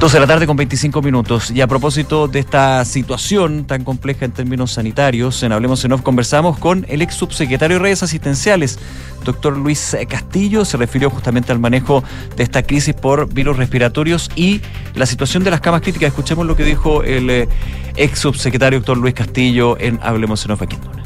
[0.00, 1.50] 12 de la tarde con 25 minutos.
[1.50, 6.00] Y a propósito de esta situación tan compleja en términos sanitarios, en Hablemos en Off
[6.00, 8.78] conversamos con el ex subsecretario de redes asistenciales,
[9.26, 10.64] doctor Luis Castillo.
[10.64, 12.02] Se refirió justamente al manejo
[12.34, 14.62] de esta crisis por virus respiratorios y
[14.94, 16.08] la situación de las camas críticas.
[16.08, 17.48] Escuchemos lo que dijo el eh,
[17.94, 21.02] ex subsecretario doctor Luis Castillo en Hablemos en Off aquí en Duna.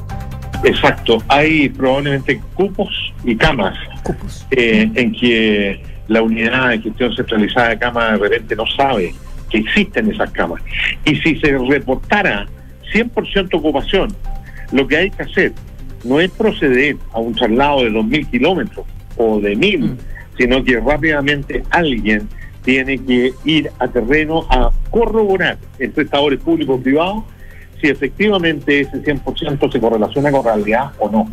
[0.63, 3.77] Exacto, hay probablemente cupos y camas
[4.53, 9.17] eh, en que la unidad de gestión centralizada de camas de repente no sabe
[9.51, 10.63] que existen esas camas.
[11.05, 12.47] Y si se reportara
[12.93, 14.15] 100% ocupación,
[14.75, 15.53] lo que hay que hacer
[16.03, 18.85] no es proceder a un traslado de 2.000 kilómetros
[19.17, 19.97] o de 1.000,
[20.37, 22.29] sino que rápidamente alguien
[22.65, 27.23] tiene que ir a terreno a corroborar en prestadores públicos privados
[27.81, 31.31] si efectivamente ese 100% se correlaciona con realidad o no.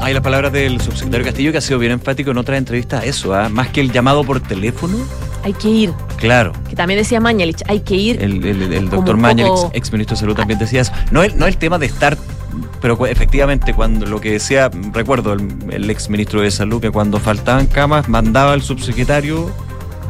[0.00, 3.06] Hay las palabras del subsecretario Castillo que ha sido bien enfático en otras entrevistas a
[3.06, 3.48] eso, ¿ah?
[3.48, 4.96] más que el llamado por teléfono.
[5.42, 5.92] Hay que ir.
[6.16, 6.52] Claro.
[6.68, 8.22] Que también decía Mañalich, hay que ir.
[8.22, 10.92] El, el- el como doctor Mañalich, poco- ex ministro de Salud, también decía eso.
[11.10, 12.16] No el, no el tema de estar,
[12.80, 17.18] pero efectivamente, cuando lo que decía, recuerdo el, el ex ministro de Salud, que cuando
[17.18, 19.50] faltaban camas, mandaba al subsecretario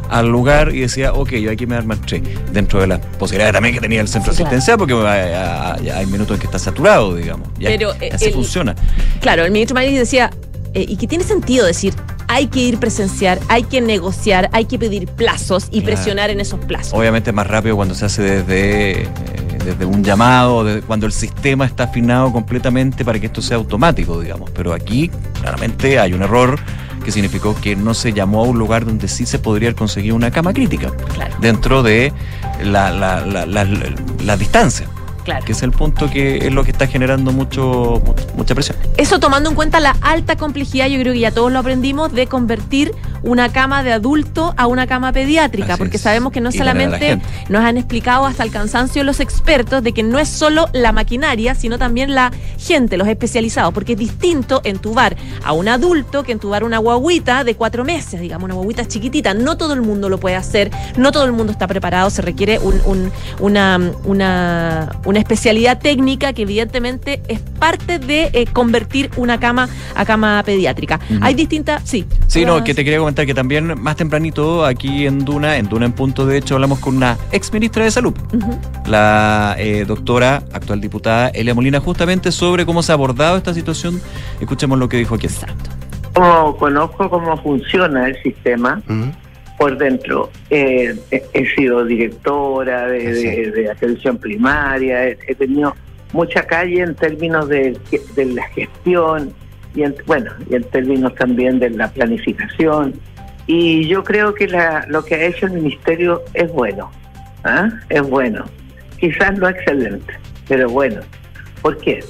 [0.09, 2.23] al lugar y decía, ok, yo aquí me tres.
[2.53, 4.57] Dentro de las posibilidades también que tenía el centro Sí, claro.
[4.57, 7.49] asistencial, porque hay, minutos en que está saturado, digamos.
[7.59, 8.75] Ya, Pero, eh, así el- funciona.
[9.21, 10.31] Claro, el ministro Mañalich decía,
[10.75, 11.95] eh, y que tiene sentido decir,
[12.31, 15.95] hay que ir presenciar, hay que negociar, hay que pedir plazos y Claro.
[15.95, 16.93] presionar en esos plazos.
[16.93, 19.09] Obviamente es más rápido cuando se hace desde, eh,
[19.65, 24.21] desde un llamado, desde cuando el sistema está afinado completamente para que esto sea automático,
[24.21, 24.51] digamos.
[24.51, 26.59] Pero aquí claramente hay un error
[27.05, 30.17] que significó que no se llamó a un lugar donde sí se podría haber conseguido
[30.17, 31.35] una cama crítica, Claro.
[31.41, 32.13] dentro de
[32.63, 33.65] la, la, la,
[34.25, 34.87] la- distancia,
[35.25, 35.45] Claro.
[35.45, 38.77] que es el punto que es lo que está generando mucho, mu- mucha presión.
[38.97, 42.27] Eso tomando en cuenta la alta complejidad, yo creo que ya todos lo aprendimos, de
[42.27, 46.03] convertir una cama de adulto a una cama pediátrica, Así porque es.
[46.03, 50.03] sabemos que no Y solamente nos han explicado hasta el cansancio los expertos de que
[50.03, 55.17] no es solo la maquinaria, sino también la gente, los especializados, porque es distinto entubar
[55.45, 59.35] a un adulto que entubar una guaguita de cuatro meses, digamos, una guaguita chiquitita.
[59.35, 62.59] No todo el mundo lo puede hacer, no todo el mundo está preparado, se requiere
[62.59, 69.39] un- un- una, una, una especialidad técnica que evidentemente es parte de eh, convertir una
[69.41, 71.01] cama a cama pediátrica.
[71.21, 72.05] Hay distintas, sí.
[72.27, 75.87] Sí, no, que te quería comentar que también más tempranito aquí en Duna, en Duna
[75.87, 78.59] en punto, de hecho, hablamos con una ex ministra de Salud, Ujú.
[78.87, 83.99] la eh, doctora, actual diputada Elia Molina, justamente sobre cómo se ha abordado esta situación.
[84.41, 85.27] Escuchemos lo que dijo aquí.
[85.27, 85.71] Exacto.
[86.13, 88.83] Como conozco cómo funciona el sistema
[89.57, 95.75] por dentro, eh, he, he sido directora de, de- de atención primaria, he, he tenido
[96.13, 97.79] mucha calle en términos de,
[98.17, 99.33] de la gestión
[99.79, 102.95] y en, bueno, y en términos también de la planificación.
[103.47, 106.91] Y yo creo que la- lo que ha hecho el ministerio es bueno,
[107.45, 107.69] ¿ah?
[107.89, 108.45] es bueno.
[108.99, 110.13] Quizás no excelente,
[110.49, 111.01] pero bueno.
[111.63, 112.01] ¿Por qué?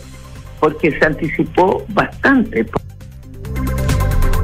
[0.61, 2.67] Porque se anticipó bastante.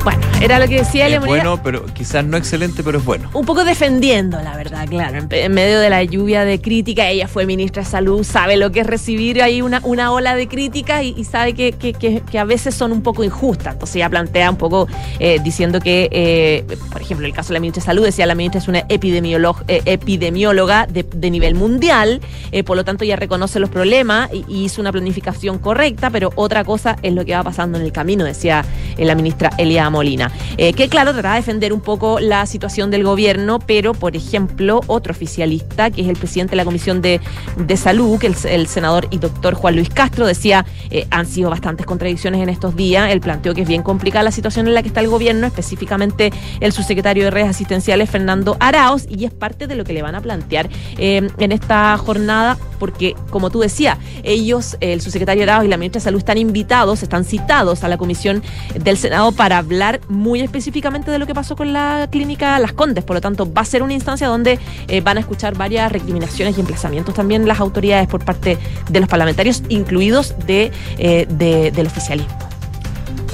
[0.05, 3.31] Bueno, era lo que decía Es bueno, pero quizás no excelente, pero es bueno.
[3.33, 5.17] un poco defendiendo, la verdad, claro.
[5.17, 8.71] En, en medio de la lluvia de crítica, ella fue ministra de Salud, sabe lo
[8.71, 12.21] que es recibir ahí una, una ola de críticas y, y sabe que, que- que-
[12.21, 13.73] que a veces son un poco injustas.
[13.75, 14.89] Entonces ella plantea un poco
[15.21, 18.35] eh, diciendo que, eh, por ejemplo, el caso de la ministra de Salud, decía la
[18.35, 22.21] ministra es una epidemióloga, epidemióloga de, de nivel mundial,
[22.53, 26.31] eh, por lo tanto ella reconoce los problemas y, y hizo una planificación correcta, pero
[26.37, 28.65] otra cosa es lo que va pasando en el camino, decía
[28.99, 30.31] eh, la ministra Elia Molina.
[30.59, 34.81] Eh, que claro, trataba de defender un poco la situación del gobierno, pero por ejemplo,
[34.89, 37.21] otro oficialista, que es el presidente de la Comisión de,
[37.57, 41.51] de Salud, que el, el senador y doctor Juan Luis Castro, decía, eh, han sido
[41.51, 43.11] bastantes contradicciones en estos días.
[43.11, 46.33] Él planteó que es bien complicada la situación en la que está el gobierno, específicamente
[46.61, 50.15] el subsecretario de redes asistenciales, Fernando Araos, y es parte de lo que le van
[50.15, 55.69] a plantear eh, en esta jornada, porque como tú decías, ellos, el subsecretario Araos y
[55.69, 58.43] la ministra de Salud están invitados, están citados a la comisión
[58.79, 63.03] del Senado para hablar muy específicamente de lo que pasó con la clínica Las Condes.
[63.05, 66.59] Por lo tanto, va a ser una instancia donde eh, van a escuchar varias recriminaciones
[66.59, 68.59] y emplazamientos también las autoridades por parte
[68.91, 72.54] de los parlamentarios, incluidos de, eh, de- del oficialismo.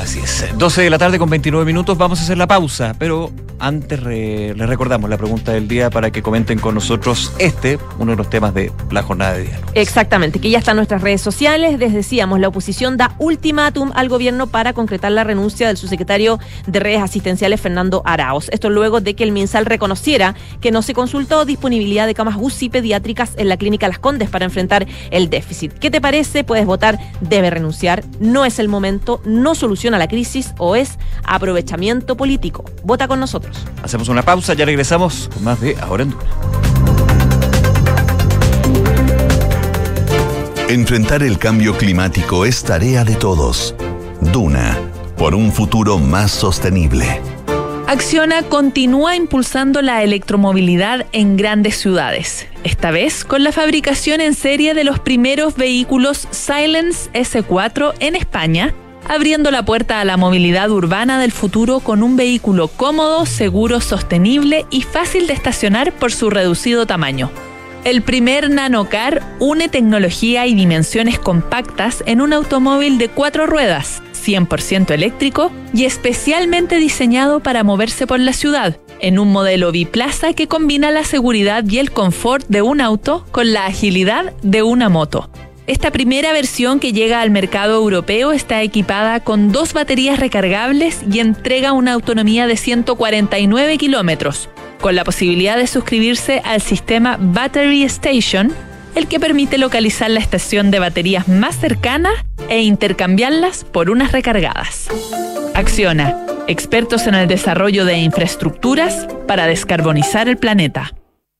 [0.00, 0.46] Así es.
[0.56, 1.98] 12 de la tarde con 29 minutos.
[1.98, 6.22] Vamos a hacer la pausa, pero antes les recordamos la pregunta del día para que
[6.22, 9.72] comenten con nosotros este, uno de los temas de la jornada de diálogo.
[9.74, 11.78] Exactamente, que ya está en nuestras redes sociales.
[11.78, 16.80] Les decíamos, la oposición da ultimátum al gobierno para concretar la renuncia del subsecretario de
[16.80, 18.48] redes asistenciales, Fernando Araos.
[18.48, 22.70] Esto luego de que el MinSal reconociera que no se consultó disponibilidad de camas UCI
[22.70, 25.74] pediátricas en la clínica Las Condes para enfrentar el déficit.
[25.74, 26.42] ¿Qué te parece?
[26.44, 32.16] Puedes votar, debe renunciar, no es el momento, no soluciona la crisis o es aprovechamiento
[32.16, 32.64] político.
[32.84, 33.66] Vota con nosotros.
[33.82, 36.24] Hacemos una pausa, ya regresamos con más de Ahora en Duna.
[40.68, 43.74] Enfrentar el cambio climático es tarea de todos.
[44.20, 44.78] Duna,
[45.16, 47.20] por un futuro más sostenible.
[47.88, 54.74] Acciona continúa impulsando la electromovilidad en grandes ciudades, esta vez con la fabricación en serie
[54.74, 58.72] de los primeros vehículos Silence S4 en España,
[59.08, 64.66] abriendo la puerta a la movilidad urbana del futuro con un vehículo cómodo, seguro, sostenible
[64.70, 67.30] y fácil de estacionar por su reducido tamaño.
[67.84, 74.90] El primer nanocar une tecnología y dimensiones compactas en un automóvil de cuatro ruedas, 100%
[74.90, 80.90] eléctrico y especialmente diseñado para moverse por la ciudad, en un modelo biplaza que combina
[80.90, 85.30] la seguridad y el confort de un auto con la agilidad de una moto.
[85.70, 91.20] Esta primera versión que llega al mercado europeo está equipada con dos baterías recargables y
[91.20, 94.48] entrega una autonomía de 149 kilómetros,
[94.80, 98.52] con la posibilidad de suscribirse al sistema Battery Station,
[98.96, 102.10] el que permite localizar la estación de baterías más cercana
[102.48, 104.88] e intercambiarlas por unas recargadas.
[105.54, 106.16] Acciona,
[106.48, 110.90] expertos en el desarrollo de infraestructuras para descarbonizar el planeta.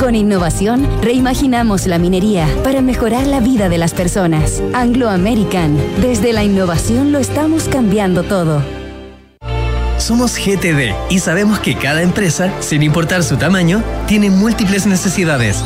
[0.00, 4.62] Con innovación reimaginamos la minería para mejorar la vida de las personas.
[4.72, 5.76] Anglo American.
[6.00, 8.62] Desde la innovación lo estamos cambiando todo.
[9.98, 15.62] Somos GTD y sabemos que cada empresa, sin importar su tamaño, tiene múltiples necesidades.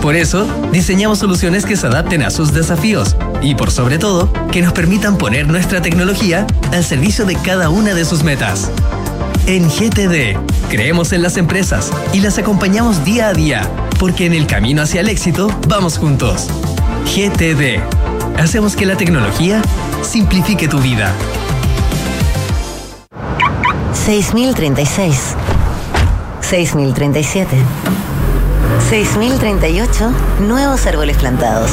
[0.00, 4.62] Por eso, diseñamos soluciones que se adapten a sus desafíos y, por sobre todo, que
[4.62, 8.70] nos permitan poner nuestra tecnología al servicio de cada una de sus metas.
[9.46, 10.36] En GTD,
[10.70, 15.00] creemos en las empresas y las acompañamos día a día, porque en el camino hacia
[15.00, 16.46] el éxito vamos juntos.
[17.06, 17.80] GTD.
[18.38, 19.60] Hacemos que la tecnología
[20.02, 21.12] simplifique tu vida.
[23.92, 25.34] 6036.
[26.40, 27.56] 6037.
[28.88, 30.12] 6038.
[30.46, 31.72] Nuevos árboles plantados.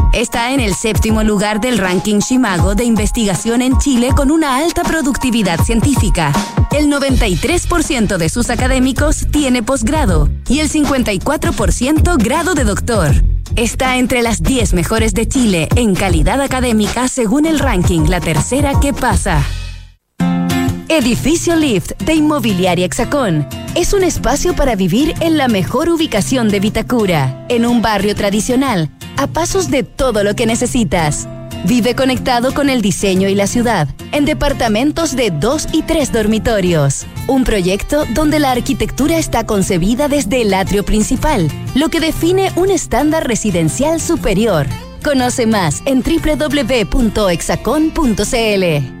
[0.13, 4.83] Está en el séptimo lugar del ranking Shimago de investigación en Chile con una alta
[4.83, 6.33] productividad científica.
[6.71, 13.23] El 93% de sus académicos tiene posgrado y el 54% grado de doctor.
[13.55, 18.77] Está entre las 10 mejores de Chile en calidad académica según el ranking La Tercera
[18.81, 19.41] que pasa.
[20.89, 23.47] Edificio Lift de Inmobiliaria Hexacón.
[23.75, 28.91] Es un espacio para vivir en la mejor ubicación de Vitacura, en un barrio tradicional,
[29.21, 31.27] a pasos de todo lo que necesitas.
[31.65, 37.05] Vive conectado con el diseño y la ciudad, en departamentos de dos y tres dormitorios.
[37.27, 42.71] Un proyecto donde la arquitectura está concebida desde el atrio principal, lo que define un
[42.71, 44.65] estándar residencial superior.
[45.03, 49.00] Conoce más en www.exacon.cl.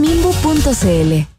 [0.00, 1.32] mimbu.cl.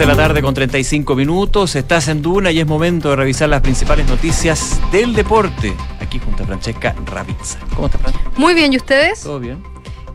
[0.00, 3.60] de la tarde con 35 minutos, estás en Duna y es momento de revisar las
[3.60, 5.74] principales noticias del deporte.
[6.00, 7.58] Aquí junto a Francesca Ravizza.
[7.74, 8.14] ¿Cómo estás, Fran?
[8.38, 9.20] Muy bien, ¿y ustedes?
[9.20, 9.62] ¿Todo bien?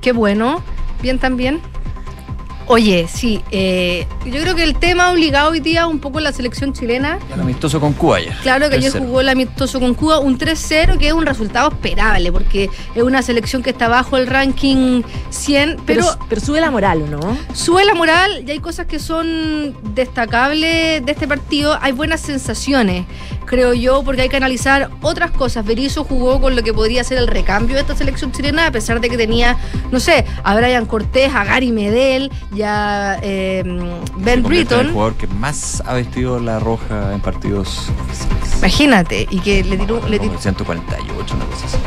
[0.02, 0.64] Qué bueno.
[1.04, 1.62] Bien también.
[2.68, 6.74] Oye, sí, eh, yo creo que el tema obligado hoy día un poco la selección
[6.74, 7.20] chilena.
[7.32, 8.34] El amistoso con Cuba ayer.
[8.42, 9.06] Claro que ayer 3-0.
[9.06, 13.22] jugó el amistoso con Cuba, un 3-0, que es un resultado esperable, porque es una
[13.22, 17.38] selección que está bajo el ranking 100, pero, Pero, pero sube la moral, ¿o no?
[17.54, 21.78] sube la moral y hay cosas que son destacables de este partido.
[21.82, 23.06] Hay buenas sensaciones,
[23.46, 25.64] creo yo, porque hay que analizar otras cosas.
[25.66, 29.00] Berizzo jugó con lo que podría ser el recambio de esta selección chilena, a pesar
[29.02, 29.56] de que tenía,
[29.92, 34.88] no sé, a Brian Cortés, a Gary Medel, ya eh, Ben Se convierte en el
[34.88, 34.94] Britton.
[34.94, 38.58] jugador que más ha vestido la roja en partidos oficiales.
[38.60, 40.00] Imagínate, y que le tiró.
[40.08, 41.78] Le tiró Como 148, una cosa así.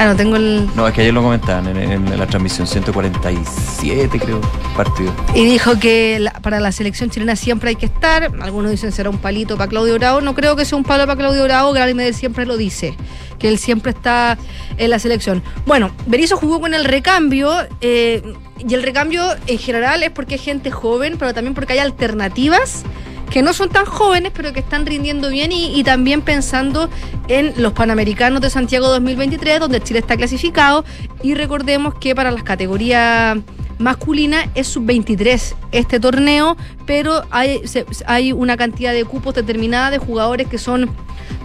[0.00, 0.68] Ah, no, tengo el.
[0.74, 4.40] No, es que ayer lo comentaban en, en la transmisión, 147 creo,
[4.76, 5.12] partido.
[5.34, 8.30] Y dijo que la- para la selección chilena siempre hay que estar.
[8.40, 10.20] Algunos dicen será un palito para Claudio Bravo.
[10.20, 11.72] No creo que sea un palo para Claudio Bravo.
[11.72, 12.94] Gary Medel siempre lo dice,
[13.38, 14.38] que él siempre está
[14.76, 15.42] en la selección.
[15.66, 17.52] Bueno, Berizzo jugó con el recambio.
[17.80, 18.22] eh,
[18.58, 22.82] y el recambio en general es porque hay gente joven, pero también porque hay alternativas
[23.30, 26.90] que no son tan jóvenes, pero que están rindiendo bien y, también pensando
[27.28, 30.84] en los Panamericanos de Santiago 2023, donde Chile está clasificado.
[31.22, 33.38] Y recordemos que para las categorías
[33.78, 36.56] masculinas es sub-23 este torneo,
[36.86, 37.62] pero hay,
[38.06, 40.90] hay una cantidad de cupos determinada de jugadores que son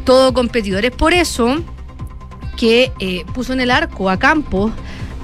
[0.03, 0.91] todo competidores.
[0.91, 1.63] Por eso
[2.57, 4.71] que eh, puso en el arco a Campos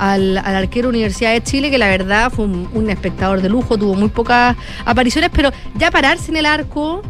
[0.01, 3.77] al, al arquero Universidad de Chile, que la verdad fue un, un espectador de lujo,
[3.77, 7.03] tuvo muy pocas apariciones, pero ya pararse en el arco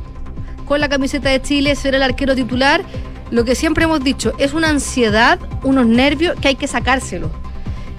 [0.68, 2.84] con la camiseta de Chile, ser el arquero titular,
[3.30, 7.32] lo que siempre hemos dicho, es una ansiedad, unos nervios que hay que sacárselos.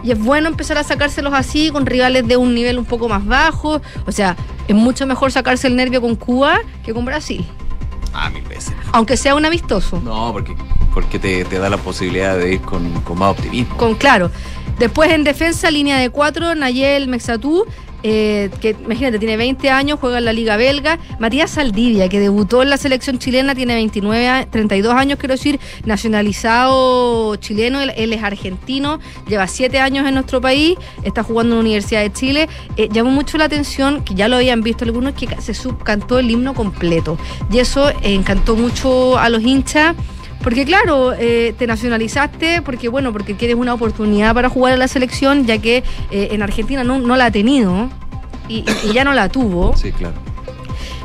[0.04, 3.24] Y es bueno empezar a sacárselos así, con rivales de un nivel un poco más
[3.24, 3.80] bajo.
[4.04, 4.36] O sea,
[4.68, 7.46] es mucho mejor sacarse el nervio con Cuba que con Brasil,
[8.12, 8.74] Ah, mil veces.
[8.92, 10.00] aunque sea un amistoso.
[10.04, 10.54] No, porque,
[10.92, 13.76] porque te, te da la posibilidad de ir con, con más optimismo.
[13.76, 14.30] Con claro.
[14.82, 17.64] Después en defensa, línea de cuatro, Nayel Mexatú,
[18.02, 20.98] eh, que imagínate, tiene 20 años, juega en la Liga Belga.
[21.20, 25.60] Matías Saldivia, que debutó en la selección chilena, tiene 29, a- 32 años, quiero decir,
[25.84, 31.58] nacionalizado chileno, él, él es argentino, lleva 7 años en nuestro país, está jugando en
[31.58, 32.48] la Universidad de Chile.
[32.76, 36.28] Eh, llamó mucho la atención, que ya lo habían visto algunos, que se subcantó el
[36.28, 37.16] himno completo.
[37.52, 39.94] Y eso eh, encantó mucho a los hinchas.
[40.42, 44.88] Porque claro, eh, te nacionalizaste porque bueno, porque quieres una oportunidad para jugar en la
[44.88, 47.88] selección, ya que eh, en Argentina no, no la ha tenido
[48.48, 49.76] y, y ya no la tuvo.
[49.76, 50.14] Sí, claro.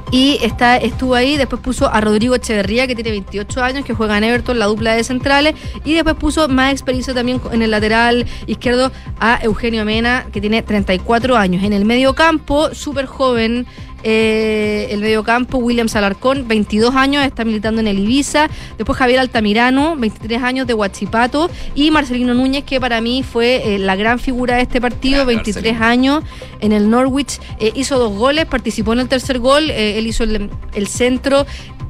[0.10, 4.18] Y está, estuvo ahí, después puso a Rodrigo Echeverría, que tiene 28 años, que juega
[4.18, 8.26] en Everton, la dupla de centrales, y después puso más experiencia también en el lateral
[8.46, 11.64] izquierdo a Eugenio Mena, que tiene 34 años.
[11.64, 13.68] En el medio campo, súper joven,
[14.10, 18.48] eh, el medio campo, William Salarcón, 22 años, está militando en el Ibiza.
[18.78, 21.50] Después Javier Altamirano, 23 años de Huachipato.
[21.76, 25.82] Y Marcelino Núñez, que para mí fue eh, la gran figura de este partido, 23
[25.82, 26.24] años
[26.62, 27.40] en el Norwich.
[27.60, 31.46] eh, hizo dos goles, participó en el tercer gol, eh, él hizo el, el centro.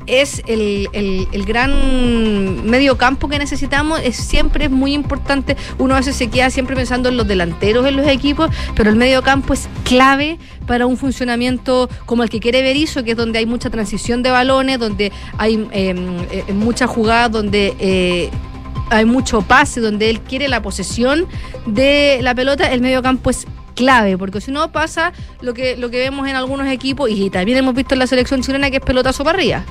[0.08, 5.58] Es el, el- el gran medio campo que necesitamos, es, siempre es muy importante.
[5.80, 8.96] Uno a veces se queda siempre pensando en los delanteros en los equipos, pero el
[8.96, 10.38] medio campo es clave
[10.68, 14.30] para un funcionamiento como el que quiere Berizzo, que es donde hay mucha transición de
[14.30, 15.96] balones, donde hay eh,
[16.32, 18.30] eh, jugadas, donde eh,
[18.90, 21.26] hay mucho pase, donde él quiere la posesión
[21.66, 23.48] de la pelota, el medio campo es
[23.78, 27.60] clave, porque si no pasa lo que, lo que vemos en algunos equipos y también
[27.60, 29.64] hemos visto en la selección chilena que es pelotazo para arriba.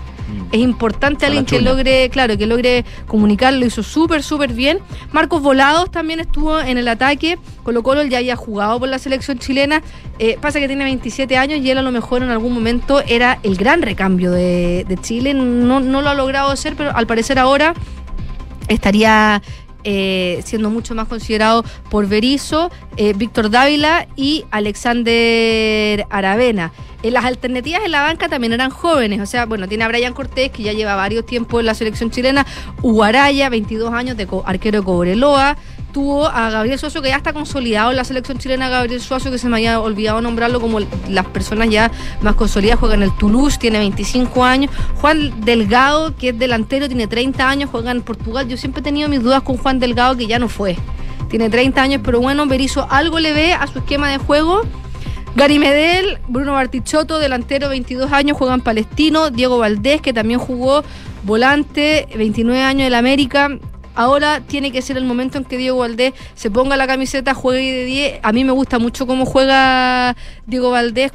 [0.51, 4.79] Es importante A alguien que logre, claro, que logre comunicar, lo hizo súper, súper bien.
[5.13, 7.39] Marcos Volados también estuvo en el ataque.
[7.63, 9.83] Colo Colo ya había jugado por la selección chilena.
[10.19, 13.39] Eh, pasa que tiene 27 años y él a lo mejor en algún momento era
[13.43, 15.33] el gran recambio de, de Chile.
[15.33, 17.75] No, no lo ha logrado hacer, pero al parecer ahora
[18.69, 19.43] estaría
[19.89, 26.73] eh, siendo mucho más considerado por Berizzo, eh, Víctor Dávila y Alexander Aravena.
[27.05, 30.13] En las alternativas en la banca también eran jóvenes, o sea, bueno, tiene a Brian
[30.13, 32.45] Cortés, que ya lleva varios tiempos en la selección chilena,
[32.83, 35.57] Uguaraya, 22 años de arquero de Cobreloa,
[35.97, 39.39] tuvo a Gabriel Suazo, que ya está consolidado en la selección chilena, Gabriel Suazo, que
[39.39, 40.79] se me había olvidado nombrarlo como
[41.09, 41.91] las personas ya
[42.21, 44.71] más consolidadas, juega en el Toulouse, tiene 25 años,
[45.01, 49.09] Juan Delgado, que es delantero, tiene 30 años, juega en Portugal, yo siempre he tenido
[49.09, 50.77] mis dudas con Juan Delgado, que ya no fue,
[51.31, 54.65] tiene 30 años, pero bueno, Berizzo algo le ve a su esquema de juego,
[55.35, 59.29] Gary Medel, Bruno Bartichotto, delantero, 22 años, juega en Palestino.
[59.29, 60.83] Diego Valdés, que también jugó
[61.25, 63.59] volante, 29 años del América.
[63.97, 67.73] Ahora tiene que ser el momento en que Diego Valdés se ponga la camiseta, juegue
[67.73, 68.21] de 10.
[68.23, 70.15] A mí me gusta mucho cómo juega
[70.47, 71.13] Diego Valdés,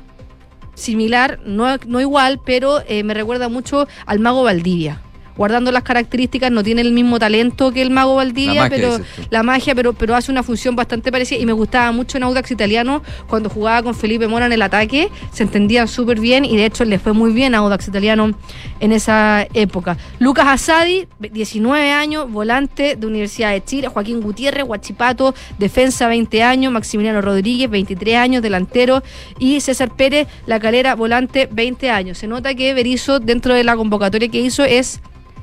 [0.73, 4.99] similar, no, no igual, pero eh, me recuerda mucho al mago Valdivia.
[5.41, 9.05] Guardando las características, no tiene el mismo talento que el mago Valdivia, La magia, pero
[9.31, 11.39] la magia, pero, pero hace una función bastante parecida.
[11.39, 15.09] Y me gustaba mucho en Audax Italiano cuando jugaba con Felipe Mora en el ataque,
[15.31, 18.35] se entendían súper bien y de hecho le fue muy bien a Audax Italiano
[18.79, 19.97] en esa época.
[20.19, 26.71] Lucas Asadi, 19 años, volante de Universidad de Chile, Joaquín Gutiérrez, Guachipato, defensa 20 años,
[26.71, 29.01] Maximiliano Rodríguez, 23 años, delantero.
[29.39, 32.19] Y César Pérez, la calera, volante, 20 años.
[32.19, 35.01] Se nota que Berizzo dentro de la convocatoria que hizo es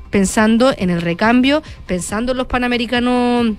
[0.09, 3.55] pensando en el recambio, pensando en los panamericanos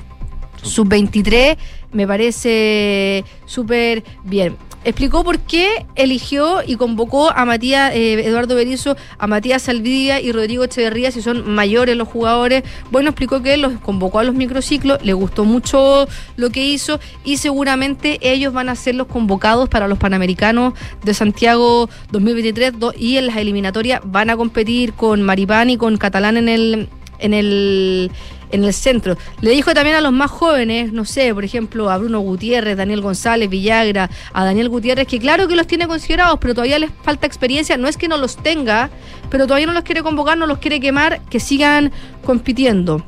[0.62, 1.56] sub-23,
[1.92, 4.56] me parece súper bien.
[4.82, 10.32] Explicó por qué eligió y convocó a Matías, eh, Eduardo Berizzo, a Matías Salvidia y
[10.32, 12.62] Rodrigo Echeverría, si son mayores los jugadores.
[12.90, 17.36] Bueno, explicó que los convocó a los microciclos, le gustó mucho lo que hizo y
[17.36, 20.72] seguramente ellos van a ser los convocados para los Panamericanos
[21.04, 25.98] de Santiago 2023 do- y en las eliminatorias van a competir con Maripán y con
[25.98, 28.10] Catalán en el en el
[28.52, 29.16] en el centro.
[29.40, 33.00] Le dijo también a los más jóvenes, no sé, por ejemplo, a Bruno Gutiérrez, Daniel
[33.00, 37.26] González, Villagra, a Daniel Gutiérrez, que claro que los tiene considerados, pero todavía les falta
[37.26, 37.76] experiencia.
[37.76, 38.90] No es que no los tenga,
[39.30, 41.92] pero todavía no los quiere convocar, no los quiere quemar, que sigan
[42.24, 43.04] compitiendo.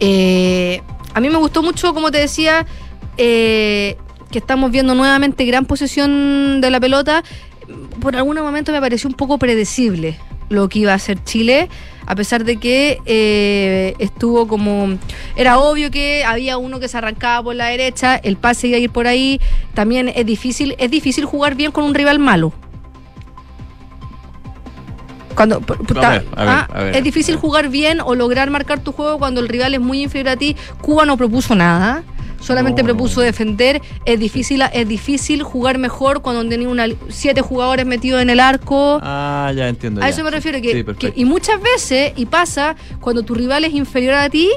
[0.00, 0.82] Eh,
[1.14, 2.66] a mí me gustó mucho, como te decía,
[3.16, 3.96] eh,
[4.30, 7.22] que estamos viendo nuevamente gran posesión de la pelota.
[8.00, 10.18] Por algún momento me pareció un poco predecible
[10.48, 11.68] lo que iba a hacer Chile,
[12.06, 14.96] a pesar de que eh, estuvo como...
[15.36, 18.80] Era obvio que había uno que se arrancaba por la derecha, el pase iba a
[18.80, 19.40] ir por ahí.
[19.74, 22.52] También es difícil, es difícil jugar bien con un rival malo.
[25.34, 28.14] Cuando, por- puta, A ver, a ver, ah, a ver, es difícil jugar bien o
[28.16, 30.56] lograr marcar tu juego cuando el rival es muy inferior a ti.
[30.80, 32.02] Cuba no propuso nada,
[32.40, 33.80] solamente No, propuso defender.
[34.04, 38.98] Es difícil, es difícil jugar mejor cuando tenía una, siete jugadores metidos en el arco.
[39.02, 40.00] Ah, ya entiendo.
[40.00, 40.10] A ya.
[40.10, 43.74] eso me refiero, que, Sí, que- y muchas veces, y pasa, cuando tu rival es
[43.74, 44.50] inferior a ti,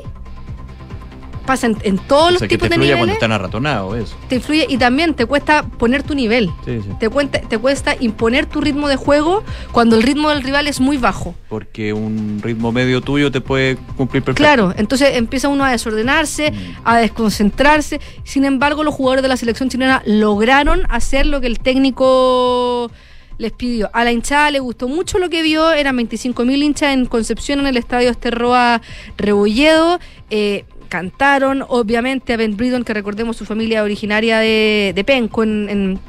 [1.42, 3.98] pasa en, en todos o los sea, que tipos te de cuando niveles, están arratonados,
[3.98, 4.16] eso.
[4.28, 6.50] te influye y también te cuesta poner tu nivel.
[6.66, 6.89] Sí, sí.
[7.00, 10.80] Te, cuenta, te cuesta imponer tu ritmo de juego cuando el ritmo del rival es
[10.80, 11.36] muy bajo.
[11.50, 14.44] Porque un ritmo medio tuyo te puede cumplir perfecto.
[14.44, 18.00] Claro, entonces empieza uno a desordenarse, a desconcentrarse.
[18.24, 22.92] Sin embargo, los jugadores de la selección chilena lograron hacer lo que el técnico
[23.38, 23.89] les pidió.
[23.94, 27.68] A la hinchada le gustó mucho lo que vio, eran 25.000 hinchas en Concepción en
[27.68, 28.82] el estadio Esterroa
[29.18, 30.00] Rebolledo.
[30.30, 35.70] Eh, cantaron, obviamente, a Ben Bridon, que recordemos su familia originaria de, de Penco en,
[35.70, 36.00] en-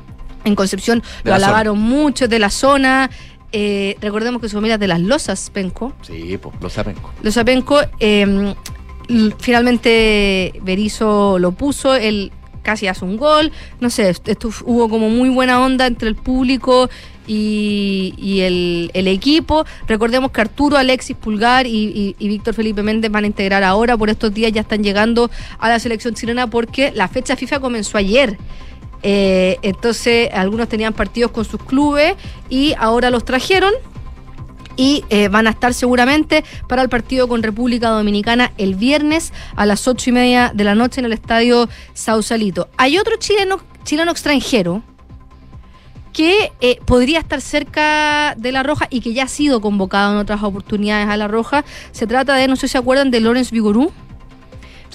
[0.44, 3.08] en Concepción, lo la alabaron mucho, de la zona.
[3.52, 5.92] Eh, recordemos que su familia es de las Losas, Penco.
[6.02, 6.96] Sí, pues, lo saben.
[7.22, 8.54] Los Apenco, eh,
[9.08, 14.88] l- finalmente Berizzo lo puso, él casi hace un gol, no sé, est- esto hubo
[14.88, 16.88] como muy buena onda entre el público
[17.26, 19.64] y, el, equipo.
[19.86, 23.96] Recordemos que Arturo, Alexis Pulgar y, y- y Víctor Felipe Méndez van a integrar ahora,
[23.96, 27.98] por estos días ya están llegando a la selección chilena porque la fecha FIFA comenzó
[27.98, 28.38] ayer.
[29.02, 32.14] Eh, entonces algunos tenían partidos con sus clubes
[32.48, 33.72] y ahora los trajeron
[34.76, 39.66] y eh, van a estar seguramente para el partido con República Dominicana el viernes a
[39.66, 42.68] las ocho y media de la noche en el estadio Sausalito.
[42.78, 44.82] Hay otro chileno, chileno extranjero
[46.12, 50.18] que eh, podría estar cerca de La Roja y que ya ha sido convocado en
[50.18, 51.64] otras oportunidades a La Roja.
[51.92, 53.92] Se trata de, no sé si se acuerdan, de Lawrence Vigorú.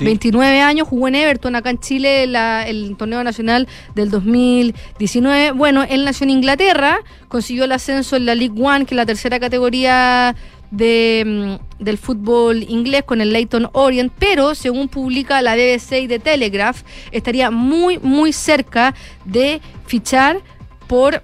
[0.05, 5.51] 29 años, jugó en Everton acá en Chile la- el torneo nacional del 2019.
[5.53, 6.99] Bueno, él nació en Inglaterra,
[7.29, 10.35] consiguió el ascenso en la League One, que es la tercera categoría
[10.69, 16.07] de, mm, del fútbol inglés con el Leyton Orient, pero según publica la BBC y
[16.07, 18.93] The Telegraph, estaría muy, muy cerca
[19.25, 20.41] de fichar
[20.87, 21.21] por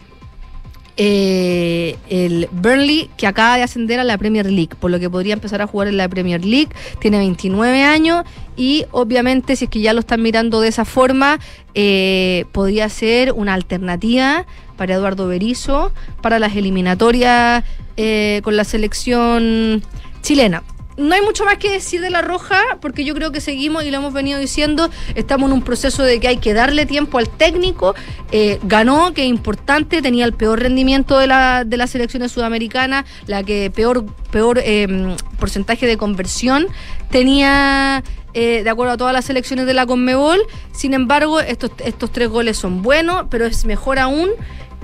[0.96, 5.34] eh, el Burnley que acaba de ascender a la Premier League, por lo que podría
[5.34, 6.70] empezar a jugar en la Premier League.
[7.00, 8.24] Tiene 29 años
[8.56, 11.40] y obviamente si es que ya lo están mirando de esa forma,
[11.74, 14.46] eh, podría ser una alternativa
[14.78, 15.92] para Eduardo Berizzo
[16.22, 17.64] para las eliminatorias
[17.98, 19.82] eh, con la selección
[20.22, 20.64] chilena.
[20.98, 23.92] No hay mucho más que decir de la roja, porque yo creo que seguimos y
[23.92, 24.90] lo hemos venido diciendo.
[25.16, 27.96] Estamos en un proceso de que hay que darle tiempo al técnico.
[28.32, 33.06] Eh, ganó, que es importante, tenía el peor rendimiento de, la, de las selecciones sudamericanas,
[33.28, 36.68] la que peor, peor eh, porcentaje de conversión
[37.10, 38.04] tenía.
[38.34, 40.42] eh, de acuerdo a todas las selecciones de la Conmebol,
[40.72, 44.32] sin embargo, estos, estos tres goles son buenos, pero es mejor aún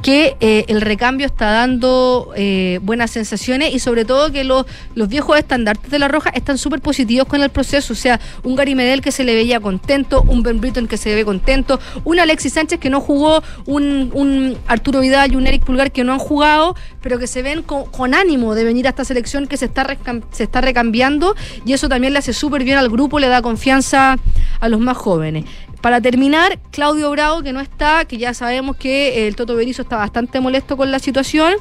[0.01, 5.07] que eh, el recambio está dando eh, buenas sensaciones y sobre todo que los, los
[5.07, 7.93] viejos estandartes de la Roja están súper positivos con el proceso.
[7.93, 11.13] O sea, un Gary Medel que se le veía contento, un Ben Britton que se
[11.15, 15.63] ve contento, un Alexis Sánchez que no jugó, un, un Arturo Vidal y un Eric
[15.63, 19.05] Pulgar que no han jugado, pero que se ven con, ánimo de venir a esta
[19.05, 19.97] selección que se está,
[20.31, 21.35] se está recambiando
[21.65, 24.17] y eso también le hace súper bien al grupo, le da confianza
[24.59, 25.45] a los más jóvenes.
[25.81, 29.95] Para terminar, Claudio Bravo, que no está, que ya sabemos que el Toto Berizzo está
[29.95, 31.53] bastante molesto con la situación.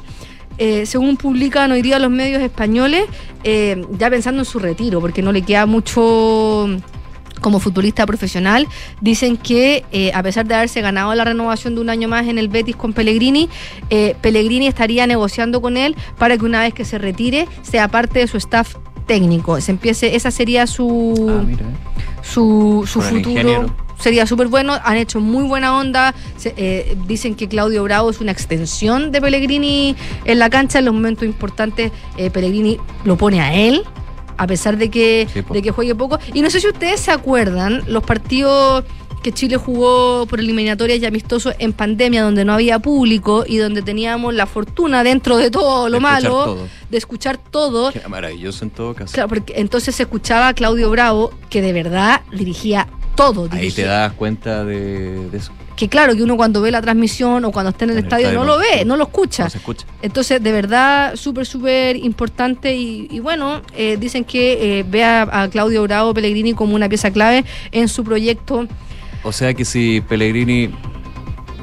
[0.57, 3.05] Eh, según publican hoy día los medios españoles,
[3.45, 6.67] eh, ya pensando en su retiro, porque no le queda mucho
[7.41, 8.67] como futbolista profesional,
[9.01, 12.37] dicen que eh, a pesar de haberse ganado la renovación de un año más en
[12.37, 13.49] el Betis con Pellegrini,
[13.89, 18.19] eh, Pellegrini estaría negociando con él para que una vez que se retire sea parte
[18.19, 18.75] de su staff
[19.07, 19.59] técnico.
[19.61, 21.13] Se empiece, esa sería su,
[22.21, 23.75] su, su Con el futuro.
[23.99, 26.13] Sería súper bueno, han hecho muy buena onda.
[26.37, 30.79] Se- eh, dicen que Claudio Bravo es una extensión de Pellegrini en la cancha.
[30.79, 33.83] En los momentos importantes, eh, Pellegrini lo pone a él,
[34.39, 36.17] a pesar de que, Sí, de que juegue poco.
[36.33, 38.85] Y no sé si ustedes se acuerdan, los partidos
[39.21, 43.81] que Chile jugó por eliminatorias y amistosos en pandemia, donde no había público y donde
[43.81, 46.67] teníamos la fortuna dentro de todo lo De malo, todo.
[46.89, 47.91] de escuchar todo.
[47.93, 49.13] Era maravilloso en todo caso.
[49.13, 53.49] Claro, porque entonces se escuchaba a Claudio Bravo, que de verdad dirigía todo.
[53.51, 55.51] Ahí te das cuenta de, de eso.
[55.79, 58.05] Que claro, que uno cuando ve la transmisión o cuando está en el En el
[58.05, 59.45] estadio, estadio no lo ve, no lo escucha.
[59.45, 59.85] No se escucha.
[60.01, 65.21] Entonces, de verdad, súper, súper importante y, y bueno, eh, dicen que eh, ve a,
[65.43, 68.67] a Claudio Bravo Pellegrini como una pieza clave en su proyecto.
[69.23, 70.69] O sea que si Pellegrini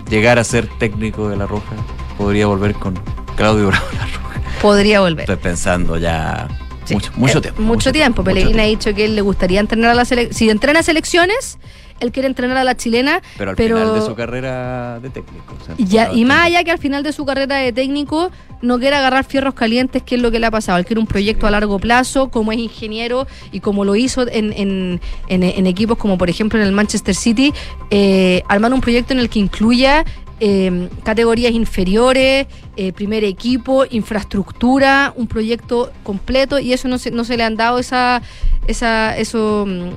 [0.08, 1.74] llegara a ser técnico de La Roja,
[2.16, 2.98] podría volver con
[3.36, 4.40] Claudio Bravo La Roja.
[4.62, 5.20] Podría volver.
[5.20, 6.48] Estoy pensando ya
[6.90, 7.60] mucho, mucho Eh, tiempo.
[7.62, 8.22] Mucho tiempo.
[8.22, 8.78] mucho Pellegrini ha tiempo.
[8.84, 10.34] dicho que él le gustaría entrenar a la selección.
[10.34, 11.58] Si entrena selecciones,
[12.00, 13.22] él quiere entrenar a la chilena.
[13.38, 15.54] Pero al pero final de su carrera de técnico.
[15.60, 17.72] o sea, Y, ya, estaba y más allá que al final de su carrera de
[17.72, 18.30] técnico
[18.62, 20.78] no quiera agarrar fierros calientes, que es lo que le ha pasado.
[20.78, 24.52] Él quiere un proyecto a largo plazo, como es ingeniero y como lo hizo en,
[24.52, 27.52] en- en- en equipos como por ejemplo en el Manchester City,
[27.90, 30.04] eh, armar un proyecto en el que incluya
[30.38, 37.24] eh, categorías inferiores, eh, primer equipo, infraestructura, un proyecto completo y eso no se, no
[37.24, 38.20] se le han dado esa,
[38.66, 39.90] esa, eso, mm,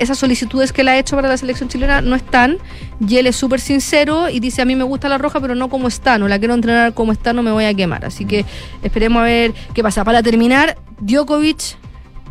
[0.00, 2.58] esas solicitudes que él ha hecho para la selección chilena no están
[3.06, 5.68] y él es súper sincero y dice a mí me gusta la roja pero no
[5.68, 8.04] como está, no la quiero entrenar como está, no me voy a quemar.
[8.04, 8.44] Así que
[8.82, 10.02] esperemos a ver qué pasa.
[10.02, 11.76] Para terminar, Djokovic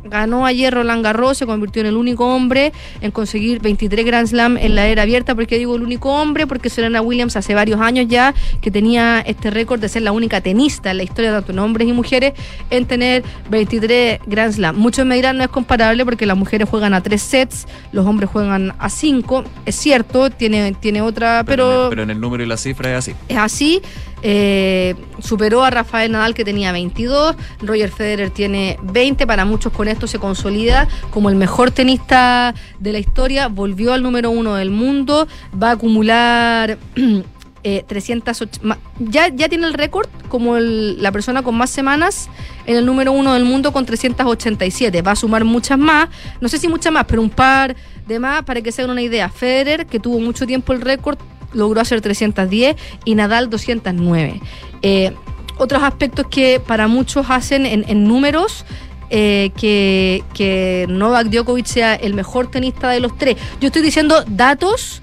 [0.04, 4.58] ganó ayer Roland Garros, se convirtió en el único hombre en conseguir 23 Grand Slam
[4.58, 5.36] en la era abierta.
[5.36, 6.48] ¿Por qué digo el único hombre?
[6.48, 10.42] Porque Serena Williams hace varios años ya que tenía este récord de ser la única
[10.42, 12.34] tenista en la historia, tanto en hombres y mujeres,
[12.70, 14.76] en tener 23 Grand Slam.
[14.78, 18.30] Muchos me dirán no es comparable porque las mujeres juegan a tres sets, los hombres
[18.30, 19.44] juegan a cinco.
[19.66, 22.58] Es cierto, tiene, tiene otra, Pero, en pero el, pero en el número y la
[22.58, 23.16] cifra es así.
[23.28, 23.82] es así.
[24.22, 29.88] Eh, superó a Rafael Nadal que tenía 22, Roger Federer tiene 20, para muchos con
[29.88, 34.70] esto se consolida como el mejor tenista de la historia, volvió al número uno del
[34.72, 35.28] mundo,
[35.62, 36.78] va a acumular
[37.64, 42.30] eh, 308, ma- ya, tiene el récord como la persona con más semanas
[42.66, 46.10] en el número uno del mundo con 387, va a sumar muchas más,
[46.42, 47.76] no sé si muchas más, pero un par
[48.08, 51.18] de más para que se hagan una idea, Federer que tuvo mucho tiempo el récord
[51.54, 52.76] logró hacer 310
[53.06, 54.42] y Nadal 209.
[54.82, 55.14] Eh,
[55.58, 58.66] otros aspectos que para muchos hacen en, números
[59.10, 63.36] eh, que, que Novak Djokovic sea el mejor tenista de los tres.
[63.60, 65.02] Yo estoy diciendo datos.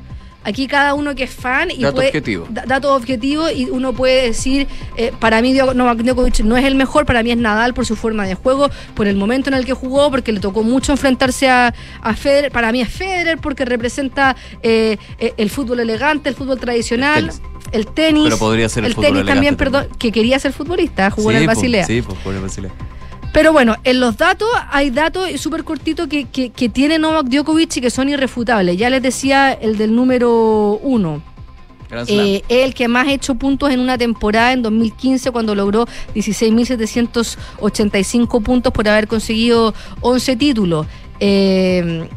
[0.48, 2.46] Aquí cada uno que es fan y Dato puede, objetivo.
[2.48, 6.76] da- datos objetivos y uno puede decir eh, para mí Novak Djokovic no es el
[6.76, 9.64] mejor, para mí es Nadal por su forma de juego, por el momento en el
[9.64, 13.64] que jugó, porque le tocó mucho enfrentarse a, a Federer, para mí es Federer porque
[13.64, 17.30] representa eh, eh, el fútbol elegante, el fútbol tradicional,
[17.72, 21.32] el tenis, Pero podría ser el fútbol tenis también, perdón, que quería ser futbolista, jugó
[21.32, 21.86] en Sí, el po, Basilea.
[21.86, 22.70] Sí, pues por el Basilea.
[23.32, 27.76] Pero bueno, en los datos hay datos súper cortitos que, que, que tiene Novak Djokovic
[27.76, 28.76] y que son irrefutables.
[28.76, 31.22] Ya les decía el del número uno.
[32.08, 35.86] Eh, es el que más ha hecho puntos en una temporada en 2015 cuando logró
[36.14, 40.86] 16.785 puntos por haber conseguido 11 títulos.
[41.20, 42.08] Eh,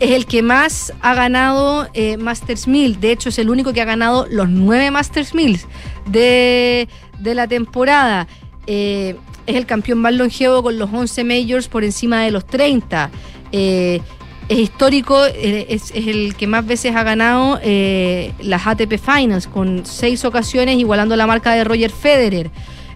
[0.00, 2.98] es el que más ha ganado eh, Masters 1000.
[3.00, 5.60] De hecho, es el único que ha ganado los nueve Masters 1000
[6.06, 6.88] de,
[7.20, 8.26] de la temporada.
[8.66, 9.14] Eh,
[9.46, 13.10] es el campeón más longevo con los 11 majors por encima de los 30.
[13.52, 14.00] Eh,
[14.48, 19.86] es histórico, eh, es, el que más veces ha ganado eh, las ATP Finals, con
[19.86, 22.50] seis ocasiones, igualando la marca de Roger Federer.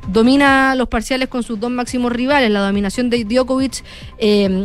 [0.08, 2.50] Domina los parciales con sus dos máximos rivales.
[2.50, 3.84] La dominación de Djokovic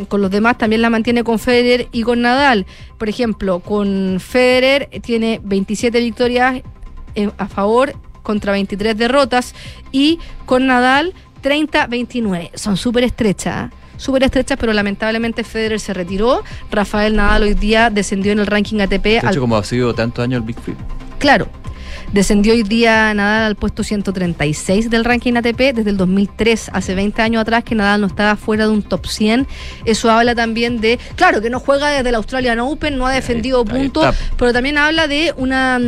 [0.07, 2.65] con los demás también la mantiene con Federer y con Nadal.
[2.97, 6.61] Por ejemplo, con Federer tiene 27 victorias
[7.37, 9.53] a favor contra 23 derrotas
[9.91, 11.13] y con Nadal
[11.43, 12.51] 30-29.
[12.55, 13.71] Son súper estrechas.
[13.71, 13.75] ¿eh?
[13.97, 16.43] Súper estrechas, pero lamentablemente Federer se retiró.
[16.71, 19.03] Rafael Nadal hoy día descendió en el ranking ATP.
[19.03, 20.57] De al hecho, como ha sido tantos años el Big.
[21.19, 21.47] Claro.
[22.11, 27.21] Descendió hoy día Nadal al puesto 136 del ranking ATP desde el 2003, hace 20
[27.21, 29.47] años atrás que Nadal no estaba fuera de un top 100.
[29.85, 33.63] Eso habla también de, claro, que no juega desde el Australian Open, no ha defendido
[33.65, 35.79] puntos, pero también habla de una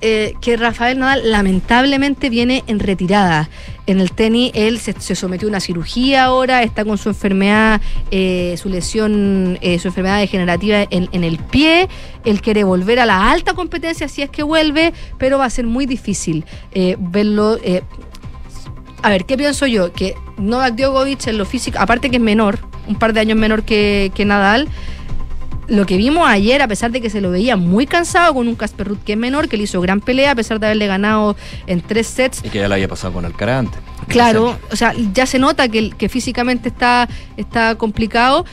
[0.00, 3.50] eh, que Rafael Nadal lamentablemente viene en retirada.
[3.90, 7.80] En el tenis él se, sometió a una cirugía ahora, está con su enfermedad,
[8.12, 11.88] eh, su lesión, eh, su enfermedad degenerativa en, en el pie.
[12.24, 15.66] Él quiere volver a la alta competencia si es que vuelve, pero va a ser
[15.66, 17.58] muy difícil eh, verlo.
[17.64, 17.82] eh,
[19.02, 19.92] a ver, ¿qué pienso yo?
[19.92, 23.64] Que Novak Djokovic en lo físico, aparte que es menor, un par de años menor
[23.64, 24.68] que, que Nadal,
[25.70, 28.56] lo que vimos ayer, a pesar de que se lo veía muy cansado con un
[28.56, 31.36] Casper Ruud que es menor, que le hizo gran pelea, a pesar de haberle ganado
[31.66, 33.80] en tres sets, Y que ya la había pasado con Alcaraz antes.
[34.08, 38.44] Claro, o sea, ya se nota que, que físicamente está, está complicado,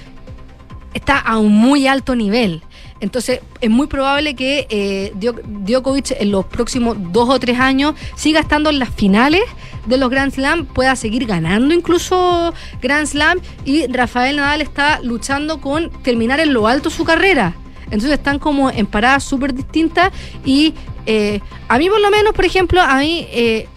[0.94, 2.62] está a un muy alto nivel.
[3.00, 7.94] Entonces, es muy probable que eh, Djo- Djokovic en los próximos dos o tres años
[8.16, 9.42] siga estando en las finales
[9.86, 15.62] de los Grand Slam, pueda seguir ganando incluso Grand Slam y Rafael Nadal está luchando
[15.62, 17.56] con terminar en lo alto su carrera.
[17.86, 20.12] Entonces están como en paradas súper distintas
[20.44, 20.74] y
[21.06, 21.40] eh,
[21.70, 23.68] a mí por lo menos, por ejemplo, a mí eh,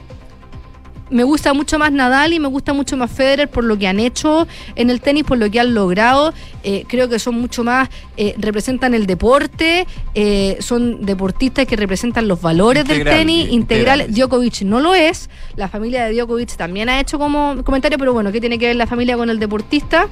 [1.10, 4.00] me gusta mucho más Nadal y me gusta mucho más Federer por lo que han
[4.00, 4.46] hecho
[4.76, 6.32] en el tenis, por lo que han logrado.
[6.62, 12.28] Eh, creo que son mucho más, eh, representan el deporte, eh, son deportistas que representan
[12.28, 14.06] los valores del tenis, integral.
[14.08, 15.28] Djokovic no lo es.
[15.56, 18.76] La familia de Djokovic también ha hecho como comentario, pero bueno, ¿qué tiene que ver
[18.76, 20.08] la familia con el deportista?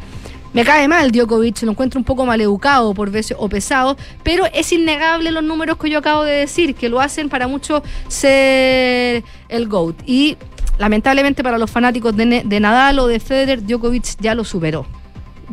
[0.55, 4.72] Me cae mal Djokovic, lo encuentro un poco maleducado por veces o pesado, pero es
[4.72, 9.68] innegable los números que yo acabo de decir, que lo hacen para muchos ser el
[9.68, 9.96] GOAT.
[10.07, 10.38] Y
[10.79, 14.87] lamentablemente para los fanáticos de, Nadal o de Federer, Djokovic ya lo superó.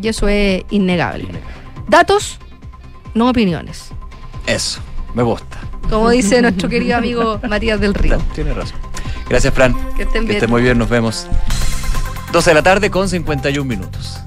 [0.01, 1.27] Y eso es innegable.
[1.87, 2.39] Datos,
[3.13, 3.91] no opiniones.
[4.45, 4.79] Eso,
[5.13, 5.57] me gusta.
[5.89, 8.17] Como dice nuestro querido amigo Matías del Río.
[8.33, 8.77] Tiene razón.
[9.29, 9.73] Gracias, Fran.
[9.95, 10.31] Que estén Que bien.
[10.37, 11.27] esté muy bien, nos vemos.
[12.31, 14.19] 12 de la tarde con 51 minutos.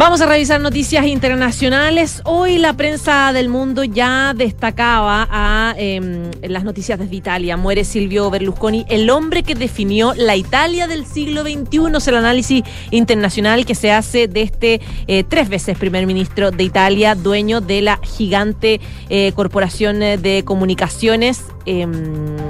[0.00, 2.22] Vamos a revisar noticias internacionales.
[2.24, 7.58] Hoy la prensa del mundo ya destacaba a em, las noticias desde Italia.
[7.58, 11.98] Muere Silvio Berlusconi, el hombre que definió la Italia del siglo XXI.
[11.98, 16.64] Es el análisis internacional que se hace de este eh, tres veces primer ministro de
[16.64, 18.80] Italia, dueño de la gigante
[19.10, 21.42] eh, corporación eh, de comunicaciones.
[21.66, 21.90] em,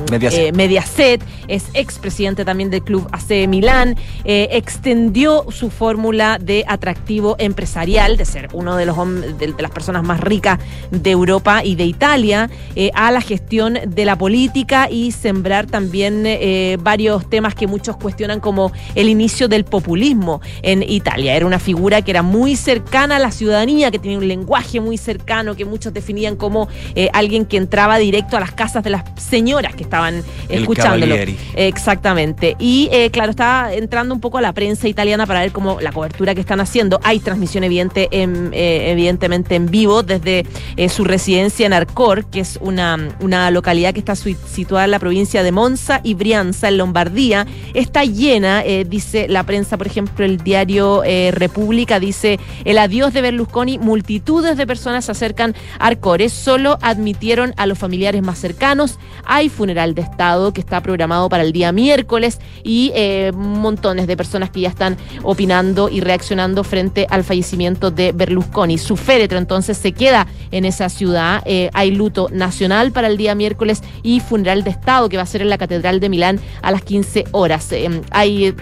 [0.08, 0.46] Mediaset.
[0.46, 7.34] eh, Mediaset, es expresidente también del club AC Milán, eh, extendió su fórmula de atractivo
[7.40, 8.96] empresarial, de ser uno de los
[9.38, 10.58] de, de las personas más ricas
[10.90, 16.24] de Europa y de Italia, eh, a la gestión de la política y sembrar también
[16.26, 21.34] eh, varios temas que muchos cuestionan como el inicio del populismo en Italia.
[21.34, 24.96] Era una figura que era muy cercana a la ciudadanía, que tenía un lenguaje muy
[24.98, 29.04] cercano, que muchos definían como eh, alguien que entraba directo a las casas de las
[29.16, 31.14] señoras que estaban El escuchándolo.
[31.14, 31.38] Cavalieri.
[31.54, 32.56] Exactamente.
[32.58, 36.34] Y claro, está entrando un poco a la prensa italiana para ver cómo la cobertura
[36.34, 37.00] que están haciendo.
[37.02, 40.44] Hay transmisión evidente en- eh, evidentemente en vivo desde
[40.76, 44.98] eh, su residencia en Arcor, que es una, una localidad que está situada en la
[44.98, 47.46] provincia de Monza y Brianza, en Lombardía.
[47.74, 51.02] Está llena, eh, dice la prensa, por ejemplo, el diario
[51.32, 57.52] República dice el adiós de Berlusconi, multitudes de personas se acercan a Arcores, solo admitieron
[57.56, 58.98] a los familiares más cercanos.
[59.24, 62.92] Hay funeral de Estado que está programado para el día miércoles y
[63.34, 68.78] montones de personas que ya están opinando y reaccionando frente al fallecimiento de Berlusconi.
[68.78, 71.42] Su féretro entonces se queda en esa ciudad.
[71.44, 75.26] Eh, hay luto nacional para el día miércoles y funeral de Estado que va a
[75.26, 77.70] ser en la Catedral de Milán a las 15 horas.
[77.72, 78.54] Eh, hay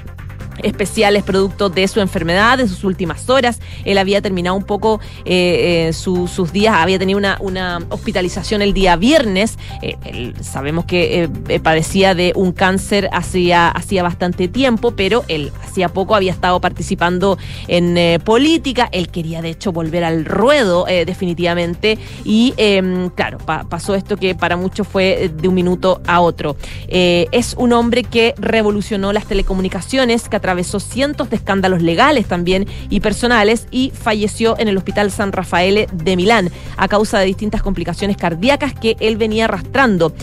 [0.63, 3.61] especiales producto de su enfermedad, de sus últimas horas.
[3.85, 8.63] Él había terminado un poco eh, eh, su- sus días, había tenido una, una hospitalización
[8.63, 9.59] el día viernes.
[9.83, 15.53] Eh, él- sabemos que eh, padecía de un cáncer hacía, hacía bastante tiempo, pero él
[15.63, 18.89] hacía poco había estado participando en política.
[18.93, 21.99] Él quería, de hecho, volver al ruedo definitivamente.
[22.25, 26.57] Y eh, claro, pa- pasó esto que para muchos fue de un minuto a otro.
[26.89, 33.01] Es un hombre que revolucionó las telecomunicaciones, que atravesó cientos de escándalos legales también y
[33.01, 38.17] personales y falleció en el Hospital San Rafael de Milán a causa de distintas complicaciones
[38.17, 40.15] cardíacas que él venía arrastrando.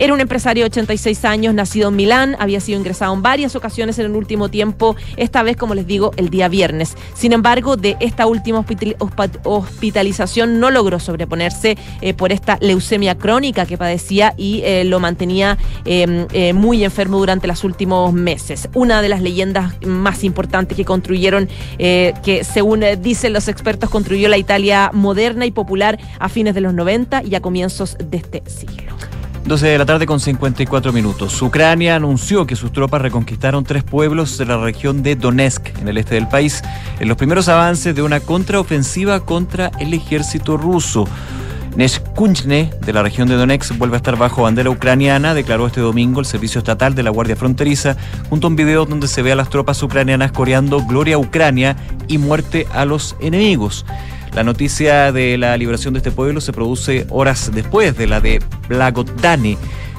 [0.00, 3.98] Era un empresario de 86 años, nacido en Milán, había sido ingresado en varias ocasiones
[3.98, 6.96] en el último tiempo, esta vez, como les digo, el día viernes.
[7.14, 8.64] Sin embargo, de esta última
[9.42, 15.58] hospitalización no logró sobreponerse eh, por esta leucemia crónica que padecía y eh, lo mantenía
[15.84, 18.68] eh, eh, muy enfermo durante los últimos meses.
[18.74, 24.38] Una de las leyendas más importantes que construyeron, que según dicen los expertos, construyó la
[24.38, 28.92] Italia moderna y popular a fines de los 90 y a comienzos de este siglo.
[29.48, 31.40] 12 de la tarde con 54 minutos.
[31.40, 35.96] Ucrania anunció que sus tropas reconquistaron tres pueblos de la región de Donetsk, en el
[35.96, 36.62] este del país,
[37.00, 41.06] en los primeros avances de una contraofensiva contra el ejército ruso.
[41.76, 46.20] Neshkunchne, de la región de Donetsk, vuelve a estar bajo bandera ucraniana, declaró este domingo
[46.20, 47.96] el Servicio Estatal de la Guardia Fronteriza,
[48.28, 51.74] junto a un video donde se ve a las tropas ucranianas coreando Gloria a Ucrania
[52.06, 53.86] y muerte a los enemigos.
[54.34, 58.42] La noticia de la liberación de este pueblo se produce horas después de la de
[58.68, 59.56] Blagodane,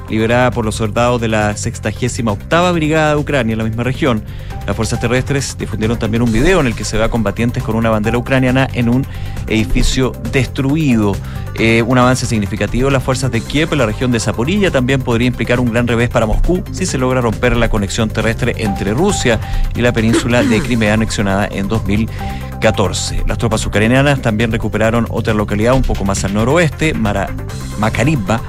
[0.10, 2.38] liberada por los soldados de la 68
[2.74, 4.24] Brigada de Ucrania en la misma región.
[4.66, 7.76] Las fuerzas terrestres difundieron también un video en el que se ve a combatientes con
[7.76, 9.06] una bandera ucraniana en un
[9.48, 11.16] edificio destruido.
[11.56, 12.90] Eh, un avance significativo.
[12.90, 16.10] Las fuerzas de Kiev en la región de Zaporilla también podría implicar un gran revés
[16.10, 19.40] para Moscú si se logra romper la conexión terrestre entre Rusia
[19.76, 23.24] y la península de Crimea anexionada en 2014.
[23.28, 27.30] Las tropas ucranianas también recuperaron otra localidad un poco más al noroeste, Mara
[27.78, 28.40] Makaribba,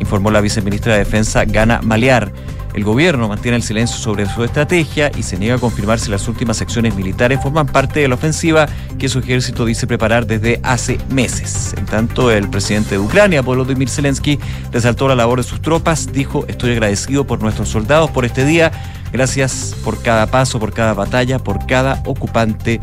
[0.00, 2.32] informó la viceministra de Defensa Gana Maliar.
[2.74, 6.28] El gobierno mantiene el silencio sobre su estrategia y se niega a confirmar si las
[6.28, 10.98] últimas acciones militares forman parte de la ofensiva que su ejército dice preparar desde hace
[11.10, 11.74] meses.
[11.76, 14.38] En tanto, el presidente de Ucrania, Volodymyr Zelensky,
[14.72, 18.70] resaltó la labor de sus tropas, dijo, estoy agradecido por nuestros soldados por este día,
[19.12, 22.78] gracias por cada paso, por cada batalla, por cada ocupante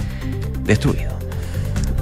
[0.66, 1.17] destruido.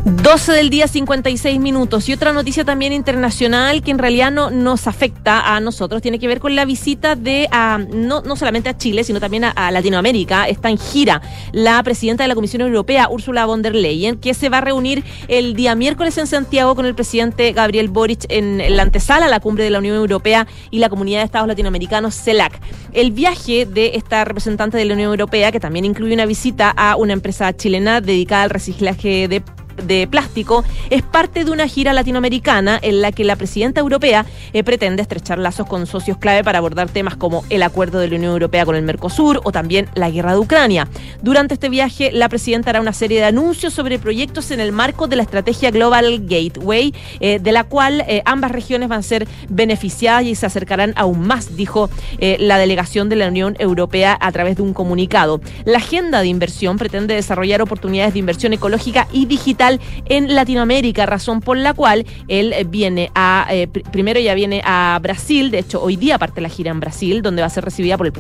[0.06, 2.08] 12 del día 56 minutos.
[2.10, 6.28] Y otra noticia también internacional que en realidad no nos afecta a nosotros, tiene que
[6.28, 10.48] ver con la visita de, a, no, no solamente a Chile, sino también a, Latinoamérica.
[10.48, 14.48] Está en gira la presidenta de la Comisión Europea, Ursula von der Leyen, que se
[14.50, 18.84] va a reunir el día miércoles en Santiago con el presidente Gabriel Boric en la
[18.84, 22.62] antesala la cumbre de la Unión Europea y la Comunidad de Estados Latinoamericanos, CELAC.
[22.94, 26.96] El viaje de esta representante de la Unión Europea, que también incluye una visita a
[26.96, 29.42] una empresa chilena dedicada al reciclaje de
[29.84, 34.64] de plástico es parte de una gira latinoamericana en la que la presidenta europea eh,
[34.64, 38.32] pretende estrechar lazos con socios clave para abordar temas como el acuerdo de la Unión
[38.32, 40.88] Europea con el Mercosur o también la guerra de Ucrania.
[41.22, 45.08] Durante este viaje, la presidenta hará una serie de anuncios sobre proyectos en el marco
[45.08, 49.28] de la estrategia Global Gateway, eh, de la cual eh, ambas regiones van a ser
[49.50, 54.56] beneficiadas y se acercarán aún más, dijo la delegación de la Unión Europea a través
[54.58, 55.42] de un comunicado.
[55.66, 59.65] La agenda de inversión pretende desarrollar oportunidades de inversión ecológica y digital
[60.06, 65.00] en Latinoamérica, razón por la cual él viene a, eh, pr primero ya viene a
[65.02, 67.98] Brasil, de hecho hoy día parte la gira en Brasil, donde va a ser recibida
[67.98, 68.14] por el,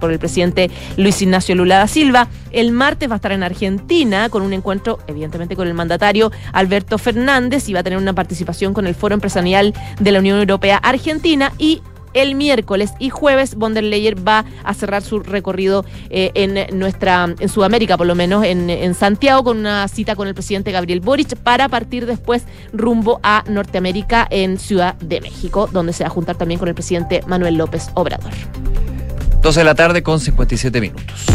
[0.00, 2.28] por el presidente Luis Ignacio Lula da Silva.
[2.52, 6.98] El martes va a estar en Argentina con un encuentro, evidentemente, con el mandatario Alberto
[6.98, 10.78] Fernández y va a tener una participación con el Foro Empresarial de la Unión Europea
[10.78, 11.82] Argentina y
[12.16, 17.34] el miércoles y jueves von der Leyen va a cerrar su recorrido eh, en nuestra
[17.38, 21.36] en Sudamérica por lo menos en, Santiago con una cita con el presidente Gabriel Boric
[21.36, 26.36] para partir después rumbo a Norteamérica en Ciudad de México donde se va a juntar
[26.36, 28.32] también con el presidente Manuel López Obrador
[29.42, 31.26] 12 de la tarde con 57 minutos.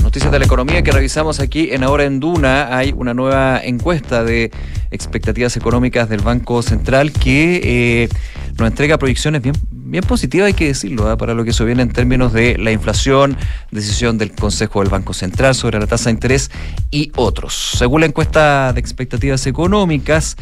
[0.00, 2.76] Noticias de la economía que revisamos aquí en Ahora en Duna.
[2.76, 4.52] Hay una nueva encuesta de
[4.92, 7.60] expectativas económicas del Banco Central que
[8.04, 8.08] eh,
[8.56, 9.54] nos entrega proyecciones bien,
[9.86, 11.16] bien positivas, hay que decirlo, ¿eh?
[11.16, 13.36] para lo que se viene en términos de la inflación,
[13.70, 16.50] decisión del Consejo del Banco Central sobre la tasa de interés
[16.90, 17.72] y otros.
[17.78, 20.36] Según la encuesta de expectativas económicas,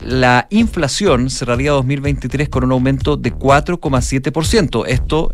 [0.00, 4.84] la inflación cerraría 2023 con un aumento de 4,7%.
[4.86, 5.32] Esto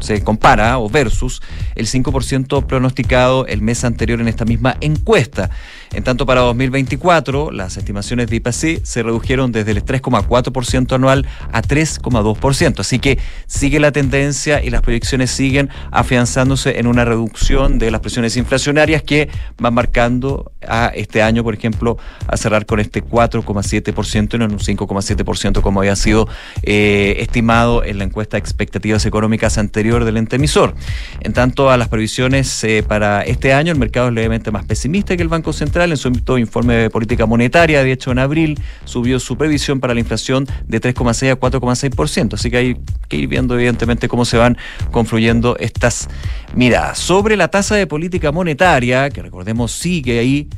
[0.00, 1.42] se compara o versus
[1.74, 5.50] el 5% pronosticado el mes anterior en esta misma encuesta.
[5.92, 11.62] En tanto, para 2024, las estimaciones de IPC se redujeron desde el 3,4% anual a
[11.62, 12.80] 3,2%.
[12.80, 18.00] Así que sigue la tendencia y las proyecciones siguen afianzándose en una reducción de las
[18.00, 24.34] presiones inflacionarias que van marcando a este año, por ejemplo, a cerrar con este 4,7%
[24.34, 26.28] y no en un 5,7% como había sido
[26.62, 30.74] eh, estimado en la encuesta de expectativas económicas anterior del ente emisor.
[31.20, 35.16] En tanto, a las previsiones eh, para este año, el mercado es levemente más pesimista
[35.16, 36.08] que el Banco Central en su
[36.38, 40.80] informe de política monetaria, de hecho en abril subió su previsión para la inflación de
[40.80, 42.76] 3,6 a 4,6%, así que hay
[43.08, 44.56] que ir viendo evidentemente cómo se van
[44.90, 46.08] confluyendo estas
[46.54, 46.98] miradas.
[46.98, 50.48] Sobre la tasa de política monetaria, que recordemos sigue ahí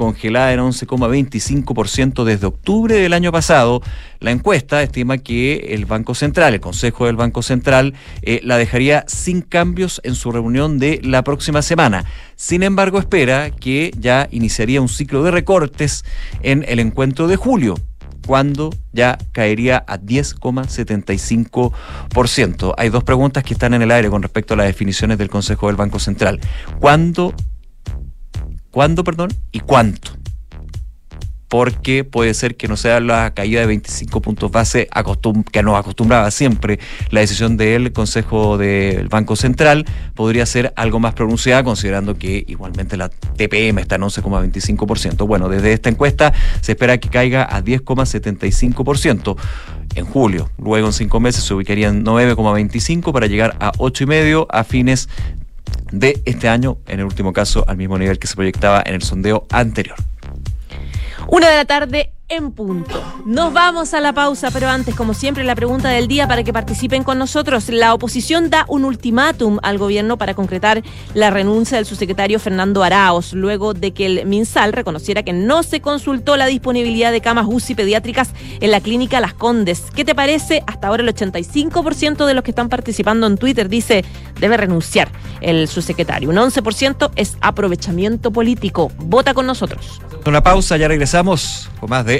[0.00, 3.82] congelada en 11,25% desde octubre del año pasado.
[4.18, 7.92] La encuesta estima que el Banco Central, el Consejo del Banco Central,
[8.22, 12.06] eh, la dejaría sin cambios en su reunión de la próxima semana.
[12.34, 16.06] Sin embargo, espera que ya iniciaría un ciclo de recortes
[16.40, 17.74] en el encuentro de julio
[18.26, 22.74] cuando ya caería a 10,75%.
[22.78, 25.66] Hay dos preguntas que están en el aire con respecto a las definiciones del Consejo
[25.66, 26.40] del Banco Central.
[26.78, 27.34] ¿Cuándo
[28.70, 29.30] ¿Cuándo, perdón?
[29.52, 30.12] ¿Y cuánto?
[31.50, 34.88] porque puede ser que no sea la caída de 25 puntos base
[35.50, 36.78] que nos acostumbraba siempre
[37.10, 42.96] la decisión del Consejo del Banco Central, podría ser algo más pronunciada considerando que igualmente
[42.96, 45.26] la TPM está en 11,25%.
[45.26, 49.36] Bueno, desde esta encuesta se espera que caiga a 10,75%
[49.96, 50.50] en julio.
[50.56, 55.08] Luego en cinco meses se ubicaría en 9,25 para llegar a 8,5 a fines
[55.92, 59.02] de este año, en el último caso al mismo nivel que se proyectaba en el
[59.02, 59.96] sondeo anterior.
[61.28, 63.02] Una de la tarde en punto.
[63.26, 66.52] Nos vamos a la pausa, pero antes, como siempre, la pregunta del día para que
[66.52, 67.68] participen con nosotros.
[67.68, 73.32] La oposición da un ultimátum al gobierno para concretar la renuncia del subsecretario Fernando Araos,
[73.32, 77.74] luego de que el MinSal reconociera que no se consultó la disponibilidad de camas UCI
[77.74, 79.82] pediátricas en la clínica Las Condes.
[79.94, 80.62] ¿Qué te parece?
[80.66, 84.04] Hasta ahora el 85% de los que están participando en Twitter dice
[84.38, 85.10] debe renunciar
[85.40, 86.30] el subsecretario.
[86.30, 88.90] Un 11% es aprovechamiento político.
[88.98, 90.00] Vota con nosotros.
[90.26, 92.19] Una pausa, ya regresamos con más de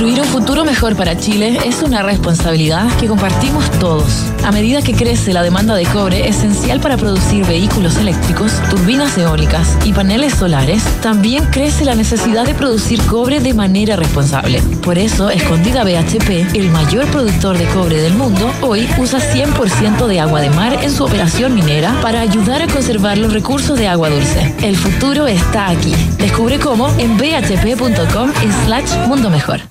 [0.00, 4.24] Construir un futuro mejor para Chile es una responsabilidad que compartimos todos.
[4.42, 9.76] A medida que crece la demanda de cobre esencial para producir vehículos eléctricos, turbinas eólicas
[9.84, 14.62] y paneles solares, también crece la necesidad de producir cobre de manera responsable.
[14.82, 20.18] Por eso, Escondida BHP, el mayor productor de cobre del mundo, hoy usa 100% de
[20.18, 24.08] agua de mar en su operación minera para ayudar a conservar los recursos de agua
[24.08, 24.54] dulce.
[24.62, 25.94] El futuro está aquí.
[26.16, 28.32] Descubre cómo en bhp.com
[28.64, 29.60] slash mundo mejor.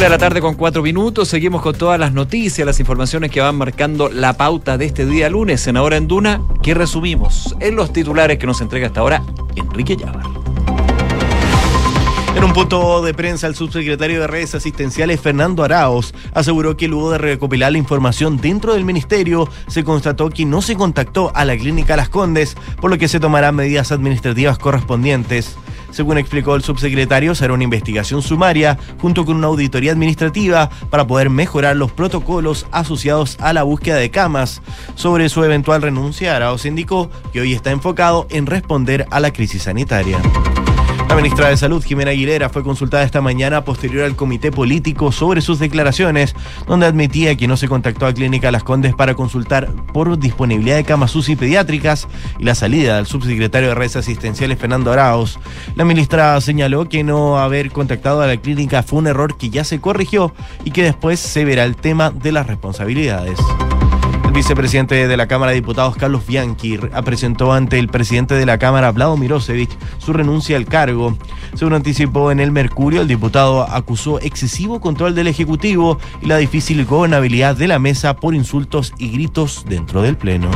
[0.00, 1.26] De la tarde con cuatro minutos.
[1.26, 5.28] Seguimos con todas las noticias, las informaciones que van marcando la pauta de este día
[5.28, 9.24] lunes en Ahora en Duna, que resumimos en los titulares que nos entrega hasta ahora
[9.56, 10.22] Enrique Llavar.
[12.36, 17.10] En un punto de prensa, el subsecretario de redes asistenciales Fernando Araos aseguró que luego
[17.10, 21.56] de recopilar la información dentro del ministerio, se constató que no se contactó a la
[21.56, 25.56] clínica Las Condes, por lo que se tomarán medidas administrativas correspondientes.
[25.90, 31.30] Según explicó el subsecretario, será una investigación sumaria junto con una auditoría administrativa para poder
[31.30, 34.62] mejorar los protocolos asociados a la búsqueda de camas.
[34.94, 39.62] Sobre su eventual renuncia, Arauz indicó que hoy está enfocado en responder a la crisis
[39.62, 40.18] sanitaria.
[41.08, 45.40] La ministra de Salud, Jimena Aguilera, fue consultada esta mañana posterior al comité político sobre
[45.40, 46.34] sus declaraciones,
[46.66, 50.84] donde admitía que no se contactó a Clínica Las Condes para consultar por disponibilidad de
[50.84, 52.06] camas UCI pediátricas
[52.38, 55.38] y la salida del subsecretario de redes asistenciales, Fernando Arauz.
[55.76, 59.64] La ministra señaló que no haber contactado a la clínica fue un error que ya
[59.64, 60.34] se corrigió
[60.64, 63.38] y que después se verá el tema de las responsabilidades.
[64.38, 68.92] Vicepresidente de la Cámara de Diputados, Carlos Bianchi, presentó ante el presidente de la Cámara,
[68.92, 71.18] Vlado Mirosevich, su renuncia al cargo.
[71.54, 76.84] Según anticipó en el Mercurio, el diputado acusó excesivo control del Ejecutivo y la difícil
[76.84, 80.48] gobernabilidad de la mesa por insultos y gritos dentro del Pleno.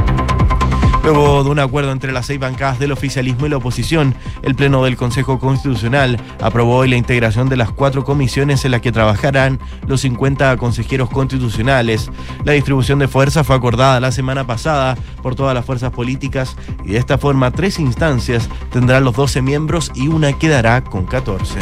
[1.02, 4.84] Luego de un acuerdo entre las seis bancadas del oficialismo y la oposición, el Pleno
[4.84, 9.58] del Consejo Constitucional aprobó hoy la integración de las cuatro comisiones en las que trabajarán
[9.88, 12.08] los 50 consejeros constitucionales.
[12.44, 16.92] La distribución de fuerzas fue acordada la semana pasada por todas las fuerzas políticas y
[16.92, 21.58] de esta forma tres instancias tendrán los 12 miembros y una quedará con 14.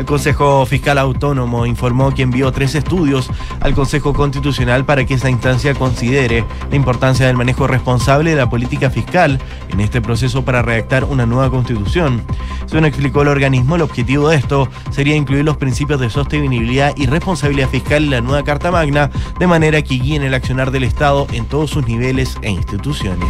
[0.00, 3.28] El Consejo Fiscal Autónomo informó que envió tres estudios
[3.60, 8.48] al Consejo Constitucional para que esa instancia considere la importancia del manejo responsable de la
[8.48, 9.38] política fiscal
[9.68, 12.22] en este proceso para redactar una nueva constitución.
[12.64, 17.04] Según explicó el organismo, el objetivo de esto sería incluir los principios de sostenibilidad y
[17.04, 21.26] responsabilidad fiscal en la nueva Carta Magna, de manera que guíen el accionar del Estado
[21.32, 23.28] en todos sus niveles e instituciones.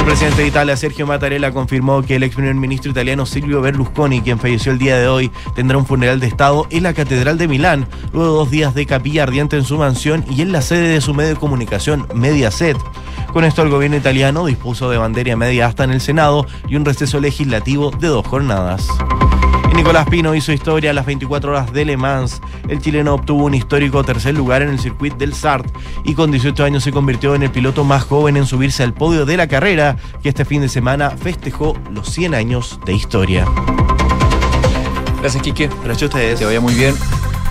[0.00, 4.22] El presidente de Italia, Sergio Mattarella, confirmó que el ex primer ministro italiano Silvio Berlusconi,
[4.22, 7.46] quien falleció el día de hoy, tendrá un funeral de Estado en la Catedral de
[7.46, 10.88] Milán, luego de dos días de capilla ardiente en su mansión y en la sede
[10.88, 12.78] de su medio de comunicación Mediaset.
[13.34, 16.86] Con esto, el gobierno italiano dispuso de bandera media hasta en el Senado y un
[16.86, 18.88] receso legislativo de dos jornadas.
[19.80, 22.42] Nicolás Pino hizo historia a las 24 horas de Le Mans.
[22.68, 25.66] El chileno obtuvo un histórico tercer lugar en el circuito del Sart
[26.04, 29.24] y con 18 años se convirtió en el piloto más joven en subirse al podio
[29.24, 33.46] de la carrera, que este fin de semana festejó los 100 años de historia.
[35.18, 35.70] Gracias, Quique.
[35.82, 36.38] Gracias a ustedes.
[36.38, 36.94] Te vaya muy bien.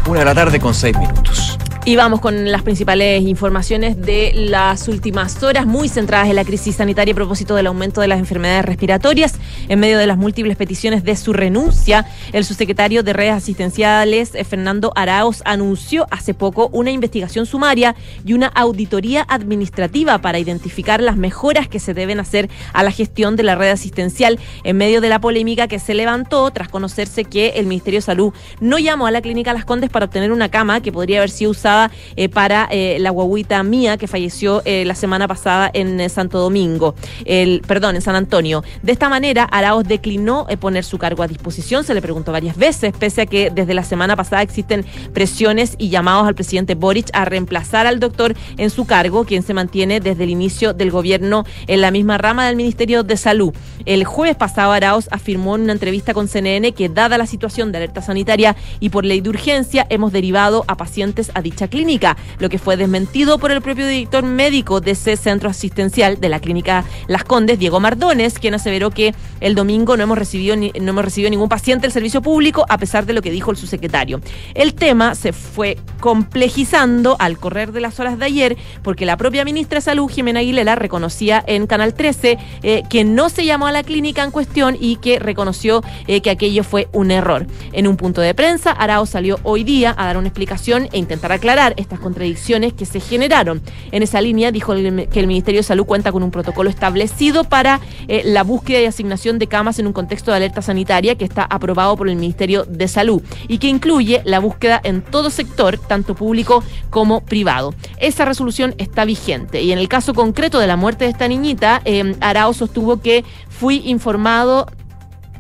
[0.05, 1.57] Una de la tarde con seis minutos.
[1.85, 6.75] Y vamos con las principales informaciones de las últimas horas, muy centradas en la crisis
[6.75, 9.35] sanitaria a propósito del aumento de las enfermedades respiratorias.
[9.69, 14.43] En medio de las múltiples peticiones de su renuncia, el subsecretario de redes asistenciales, eh,
[14.43, 21.15] Fernando Araos, anunció hace poco una investigación sumaria y una auditoría administrativa para identificar las
[21.15, 25.09] mejoras que se deben hacer a la gestión de la red asistencial en medio de
[25.09, 29.11] la polémica que se levantó tras conocerse que el Ministerio de Salud no llamó a
[29.11, 31.68] la clínica Las Condes para obtener una cama que podría haber sido usada
[32.15, 36.95] eh, para eh, la guaguita mía que falleció eh, la semana pasada en Santo Domingo,
[37.25, 38.63] el, perdón, en San Antonio.
[38.81, 42.93] De esta manera, Araos declinó poner su cargo a disposición, se le preguntó varias veces,
[42.97, 47.25] pese a que desde la semana pasada existen presiones y llamados al presidente Boric a
[47.25, 51.81] reemplazar al doctor en su cargo, quien se mantiene desde el inicio del gobierno en
[51.81, 53.53] la misma rama del Ministerio de Salud.
[53.85, 57.77] El jueves pasado, Araos afirmó en una entrevista con CNN que, dada la situación de
[57.77, 62.49] alerta sanitaria y por ley de urgencia, hemos derivado a pacientes a dicha clínica, lo
[62.49, 66.85] que fue desmentido por el propio director médico de ese centro asistencial de la clínica
[67.07, 71.29] Las Condes, Diego Mardones, quien aseveró que el domingo no hemos recibido no hemos recibido
[71.29, 74.21] ningún paciente del servicio público a pesar de lo que dijo el subsecretario.
[74.53, 79.43] El tema se fue complejizando al correr de las horas de ayer porque la propia
[79.43, 83.71] ministra de Salud, Jimena Aguilera, reconocía en Canal 13 eh, que no se llamó a
[83.71, 87.47] la clínica en cuestión y que reconoció eh, que aquello fue un error.
[87.73, 91.31] En un punto de prensa, Arao salió hoy día a dar una explicación e intentar
[91.31, 93.61] aclarar estas contradicciones que se generaron.
[93.91, 97.79] En esa línea dijo que el Ministerio de Salud cuenta con un protocolo establecido para
[98.07, 101.43] eh, la búsqueda y asignación de camas en un contexto de alerta sanitaria que está
[101.43, 106.13] aprobado por el Ministerio de Salud y que incluye la búsqueda en todo sector, tanto
[106.13, 107.73] público como privado.
[107.97, 111.81] Esa resolución está vigente y en el caso concreto de la muerte de esta niñita,
[111.85, 114.67] eh, Arao sostuvo que fui informado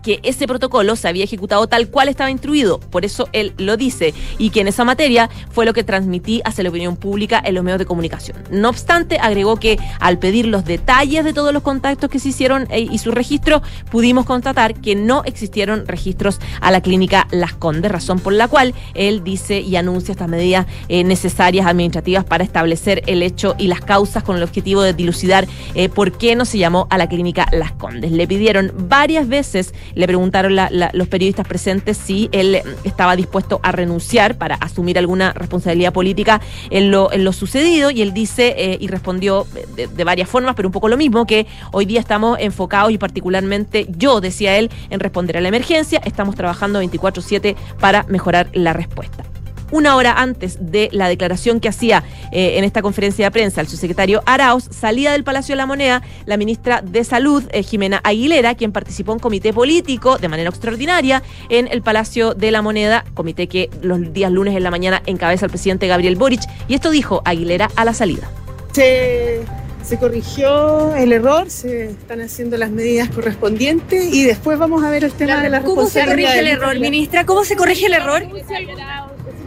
[0.03, 4.13] que ese protocolo se había ejecutado tal cual estaba instruido, por eso él lo dice,
[4.37, 7.63] y que en esa materia fue lo que transmití hacia la opinión pública en los
[7.63, 8.37] medios de comunicación.
[8.51, 12.67] No obstante, agregó que al pedir los detalles de todos los contactos que se hicieron
[12.69, 17.91] eh, y su registro, pudimos constatar que no existieron registros a la clínica Las Condes,
[17.91, 23.03] razón por la cual él dice y anuncia estas medidas eh, necesarias administrativas para establecer
[23.07, 26.57] el hecho y las causas con el objetivo de dilucidar eh, por qué no se
[26.57, 28.11] llamó a la clínica Las Condes.
[28.11, 33.59] Le pidieron varias veces le preguntaron la- la- los periodistas presentes si él estaba dispuesto
[33.63, 37.91] a renunciar para asumir alguna responsabilidad política en lo, en lo sucedido.
[37.91, 41.25] Y él dice eh, y respondió de, de varias formas, pero un poco lo mismo,
[41.25, 46.01] que hoy día estamos enfocados y particularmente yo, decía él, en responder a la emergencia,
[46.05, 49.23] estamos trabajando 24/7 para mejorar la respuesta
[49.71, 53.67] una hora antes de la declaración que hacía eh, en esta conferencia de prensa el
[53.67, 58.55] subsecretario Arauz, salía del Palacio de la Moneda la ministra de Salud, eh, Jimena Aguilera,
[58.55, 63.47] quien participó en comité político de manera extraordinaria en el Palacio de la Moneda, comité
[63.47, 66.41] que los días lunes en la mañana encabeza el presidente Gabriel Boric.
[66.67, 68.29] Y esto dijo Aguilera a la salida.
[68.73, 69.41] Se,
[69.83, 75.03] se corrigió el error, se están haciendo las medidas correspondientes y después vamos a ver
[75.03, 77.25] el tema de la ¿Cómo se corrige el error, ministra?
[77.25, 78.23] ¿Cómo se corrige el error?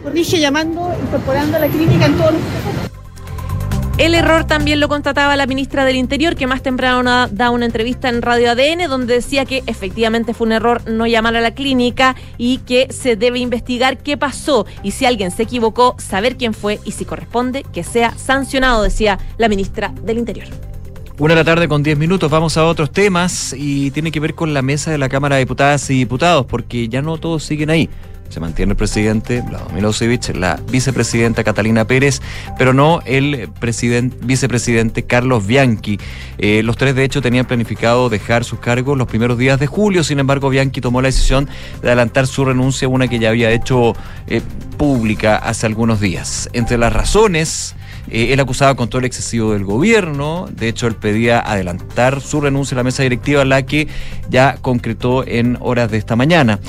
[0.03, 2.41] Corrige llamando, incorporando a la clínica en todos los
[3.97, 8.09] El error también lo constataba la ministra del Interior, que más temprano da una entrevista
[8.09, 12.17] en Radio ADN, donde decía que efectivamente fue un error no llamar a la clínica
[12.37, 16.81] y que se debe investigar qué pasó y si alguien se equivocó, saber quién fue
[16.83, 20.47] y si corresponde que sea sancionado, decía la ministra del Interior.
[21.17, 24.33] Una de la tarde con 10 minutos, vamos a otros temas y tiene que ver
[24.33, 27.69] con la mesa de la Cámara de Diputadas y Diputados, porque ya no todos siguen
[27.69, 27.89] ahí.
[28.33, 32.19] Se mantiene el presidente Vladimir Milosevic, la vicepresidenta Catalina Pérez,
[32.57, 35.99] pero no el presidente, vicepresidente Carlos Bianchi.
[36.39, 40.03] Eh, los tres, de hecho, tenían planificado dejar sus cargos los primeros días de julio,
[40.03, 41.47] sin embargo, Bianchi tomó la decisión
[41.83, 43.93] de adelantar su renuncia, una que ya había hecho
[44.25, 44.41] eh,
[44.79, 46.49] pública hace algunos días.
[46.53, 47.75] Entre las razones...
[48.09, 52.79] Eh, él acusaba control excesivo del gobierno, de hecho él pedía adelantar su renuncia a
[52.79, 53.87] la mesa directiva, la que
[54.29, 56.59] ya concretó en horas de esta mañana.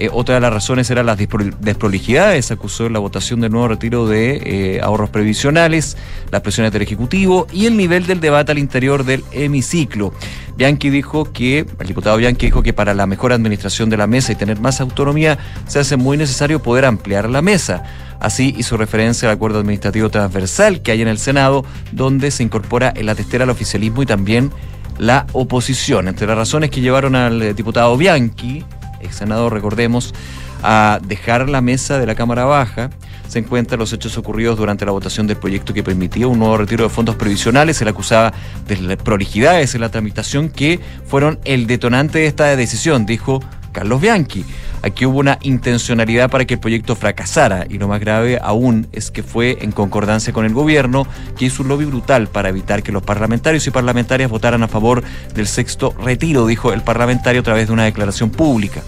[0.00, 4.08] Eh, otra de las razones era las despro- desprolijidades, acusó la votación del nuevo retiro
[4.08, 5.98] de eh, ahorros previsionales,
[6.30, 10.14] las presiones del Ejecutivo y el nivel del debate al interior del hemiciclo.
[10.56, 14.32] Bianchi dijo que, el diputado Bianchi dijo que para la mejor administración de la mesa
[14.32, 15.36] y tener más autonomía
[15.66, 17.82] se hace muy necesario poder ampliar la mesa.
[18.20, 21.62] Así hizo referencia al acuerdo administrativo transversal que hay en el Senado,
[21.92, 24.50] donde se incorpora en la testera al oficialismo y también
[24.96, 26.08] la oposición.
[26.08, 28.64] Entre las razones que llevaron al eh, diputado Bianchi,
[29.00, 30.14] ex senador, recordemos,
[30.62, 32.90] a dejar la mesa de la Cámara Baja,
[33.28, 36.82] se encuentran los hechos ocurridos durante la votación del proyecto que permitía un nuevo retiro
[36.84, 37.76] de fondos previsionales.
[37.76, 38.32] Se le acusaba
[38.66, 43.40] de prolijidades en la tramitación que fueron el detonante de esta decisión, dijo
[43.72, 44.44] Carlos Bianchi.
[44.82, 49.10] Aquí hubo una intencionalidad para que el proyecto fracasara y lo más grave aún es
[49.10, 51.06] que fue en concordancia con el gobierno
[51.36, 55.02] que hizo un lobby brutal para evitar que los parlamentarios y parlamentarias votaran a favor
[55.34, 58.82] del sexto retiro, dijo el parlamentario a través de una declaración pública.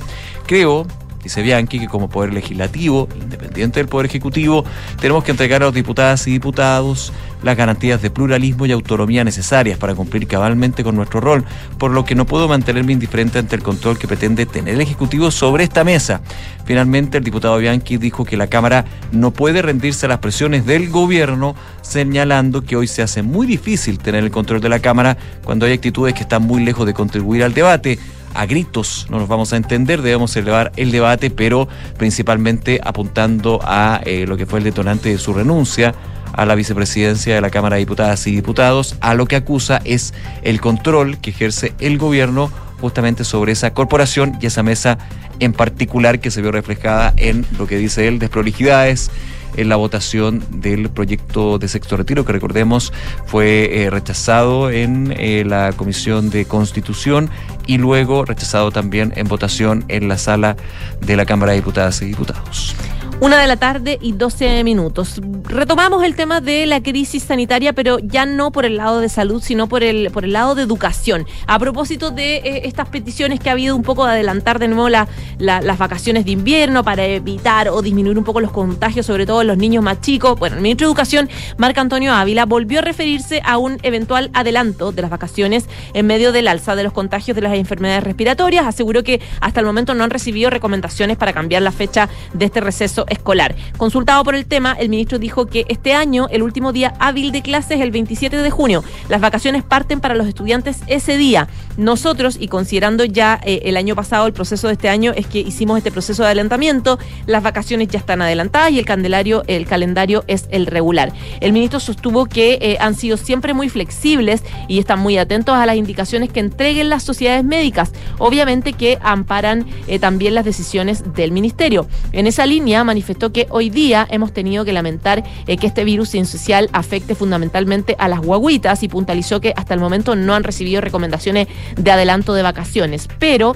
[0.47, 0.87] Creo
[1.23, 4.65] Dice Bianchi que como Poder Legislativo, independiente del Poder Ejecutivo,
[5.01, 9.79] tenemos que entregar a los diputadas y diputados las garantías de pluralismo y autonomía necesarias
[9.79, 11.45] para cumplir cabalmente con nuestro rol,
[11.79, 15.31] por lo que no puedo mantenerme indiferente ante el control que pretende tener el Ejecutivo
[15.31, 16.21] sobre esta mesa.
[16.65, 20.91] Finalmente, el diputado Bianchi dijo que la Cámara no puede rendirse a las presiones del
[20.91, 25.67] gobierno, señalando que hoy se hace muy difícil tener el control de la Cámara cuando
[25.67, 27.99] hay actitudes que están muy lejos de contribuir al debate
[28.35, 34.01] a gritos no nos vamos a entender, debemos elevar el debate, pero principalmente apuntando a
[34.05, 35.95] eh, lo que fue el detonante de su renuncia
[36.33, 40.15] a la vicepresidencia de la Cámara de Diputadas y Diputados, a lo que acusa es
[40.43, 42.51] el control que ejerce el gobierno
[42.81, 44.99] justamente sobre esa corporación y esa mesa
[45.41, 49.11] en particular que se vio reflejada en lo que dice él, desprolijidades,
[49.57, 52.93] en la votación del proyecto de sexto retiro, que recordemos
[53.27, 57.31] fue eh, rechazado en eh, la Comisión de Constitución
[57.67, 60.57] y luego rechazado también en votación en la sala
[61.01, 62.75] de la Cámara de Diputadas y Diputados.
[63.23, 65.21] Una de la tarde y 12 minutos.
[65.45, 69.41] Retomamos el tema de la crisis sanitaria, pero ya no por el lado de salud,
[69.41, 71.25] sino por el, por el lado de educación.
[71.47, 74.89] A propósito de eh, estas peticiones que ha habido un poco de adelantar de nuevo
[74.89, 75.07] la-
[75.39, 79.45] la- las vacaciones de invierno para evitar o disminuir un poco los contagios, sobre todo
[79.45, 80.37] los niños más chicos.
[80.37, 84.91] Bueno, el ministro de Educación, Marco Antonio Ávila, volvió a referirse a un eventual adelanto
[84.91, 88.67] de las vacaciones en medio del alza de los contagios de las enfermedades respiratorias.
[88.67, 92.61] Aseguró que hasta el momento no han recibido recomendaciones para cambiar la fecha de este
[92.61, 93.55] receso escolar.
[93.77, 97.43] Consultado por el tema, el ministro dijo que este año el último día hábil de
[97.43, 98.83] clases es el 27 de junio.
[99.09, 101.49] Las vacaciones parten para los estudiantes ese día.
[101.77, 105.41] Nosotros, y considerando ya eh, el año pasado, el proceso de este año es que
[105.41, 110.25] hicimos este proceso de adelantamiento, las vacaciones ya están adelantadas y el calendario, el calendario
[110.27, 111.13] es el regular.
[111.41, 115.67] El ministro sostuvo que eh, han sido siempre muy flexibles y están muy atentos a
[115.67, 121.33] las indicaciones que entreguen las sociedades médicas, obviamente que amparan eh, también las decisiones del
[121.33, 121.87] ministerio.
[122.13, 123.02] En esa línea manifestó
[123.33, 128.09] que hoy día hemos tenido que lamentar eh, que este virus social afecte fundamentalmente a
[128.09, 132.43] las guaguitas y puntualizó que hasta el momento no han recibido recomendaciones de adelanto de
[132.43, 133.55] vacaciones, pero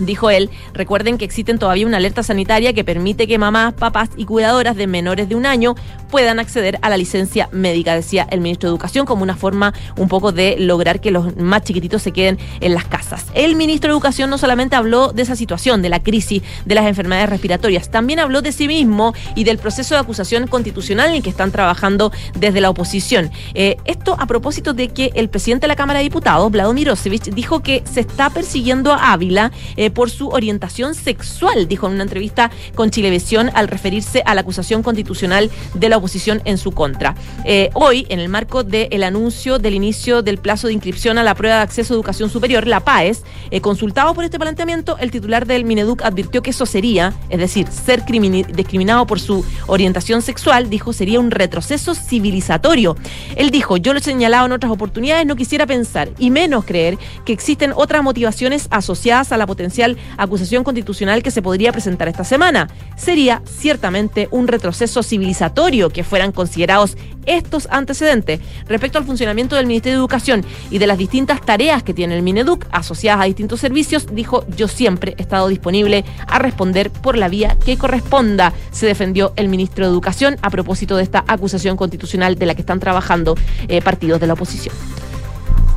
[0.00, 4.24] Dijo él, recuerden que existen todavía una alerta sanitaria que permite que mamás, papás y
[4.24, 5.76] cuidadoras de menores de un año
[6.14, 10.06] puedan acceder a la licencia médica, decía el ministro de Educación, como una forma un
[10.06, 13.26] poco de lograr que los más chiquititos se queden en las casas.
[13.34, 16.86] El ministro de Educación no solamente habló de esa situación, de la crisis de las
[16.86, 21.22] enfermedades respiratorias, también habló de sí mismo y del proceso de acusación constitucional en el
[21.24, 23.32] que están trabajando desde la oposición.
[23.54, 27.34] Eh, esto a propósito de que el presidente de la Cámara de Diputados, Vladimir Osevich,
[27.34, 32.04] dijo que se está persiguiendo a Ávila eh, por su orientación sexual, dijo en una
[32.04, 36.03] entrevista con Chilevisión al referirse a la acusación constitucional de la oposición
[36.44, 37.14] en su contra.
[37.44, 41.34] Eh, hoy, en el marco del anuncio del inicio del plazo de inscripción a la
[41.34, 45.46] prueba de acceso a educación superior, la PAES, eh, consultado por este planteamiento, el titular
[45.46, 50.92] del Mineduc advirtió que eso sería, es decir, ser discriminado por su orientación sexual, dijo,
[50.92, 52.96] sería un retroceso civilizatorio.
[53.36, 56.98] Él dijo, yo lo he señalado en otras oportunidades, no quisiera pensar y menos creer
[57.24, 62.24] que existen otras motivaciones asociadas a la potencial acusación constitucional que se podría presentar esta
[62.24, 62.68] semana.
[62.96, 66.96] Sería ciertamente un retroceso civilizatorio que fueran considerados
[67.26, 71.94] estos antecedentes respecto al funcionamiento del Ministerio de Educación y de las distintas tareas que
[71.94, 76.90] tiene el Mineduc asociadas a distintos servicios, dijo yo siempre he estado disponible a responder
[76.90, 81.24] por la vía que corresponda, se defendió el ministro de Educación a propósito de esta
[81.26, 83.34] acusación constitucional de la que están trabajando
[83.68, 84.74] eh, partidos de la oposición.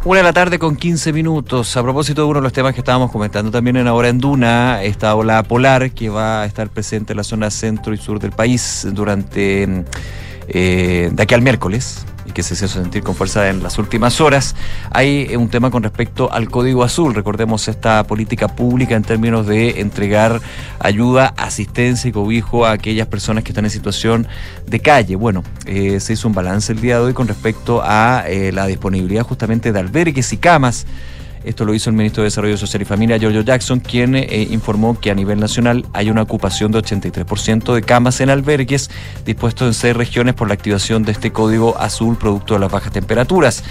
[0.08, 1.76] Una de la tarde con 15 minutos.
[1.76, 4.82] A propósito de uno de los temas que estábamos comentando también en Ahora en Duna,
[4.82, 8.32] esta ola polar que va a estar presente en la zona centro y sur del
[8.32, 9.84] país durante
[10.48, 14.22] eh, de aquí al miércoles y que se hizo sentir con fuerza en las últimas
[14.22, 14.56] horas.
[14.92, 17.16] Hay un tema con respecto al Código Azul.
[17.16, 20.42] Recordemos esta política pública en términos de entregar
[20.80, 24.28] ayuda, asistencia y cobijo a aquellas personas que están en situación
[24.68, 25.16] de calle.
[25.16, 28.68] Bueno, eh, se hizo un balance el día de hoy con respecto a eh, la
[28.68, 30.86] disponibilidad justamente de albergues y camas
[31.48, 35.00] esto lo hizo el ministro de Desarrollo Social y Familia, Giorgio Jackson, quien eh, informó
[35.00, 38.90] que a nivel nacional hay una ocupación de 83% de camas en albergues
[39.26, 42.92] dispuestos en seis regiones por la activación de este código azul producto de las bajas
[42.92, 43.64] temperaturas.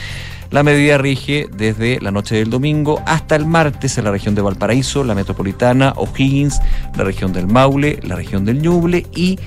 [0.51, 4.43] La medida rige desde la noche del domingo hasta el martes en la región de
[4.43, 6.61] Valparaíso, la metropolitana, O'Higgins,
[6.97, 9.39] la región del Maule, la región del Ñuble y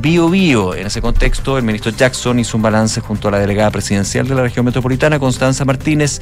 [0.00, 0.76] Bio Bio.
[0.76, 4.34] En ese contexto, el ministro Jackson hizo un balance junto a la delegada presidencial de
[4.36, 6.20] la región metropolitana, Constanza Martínez,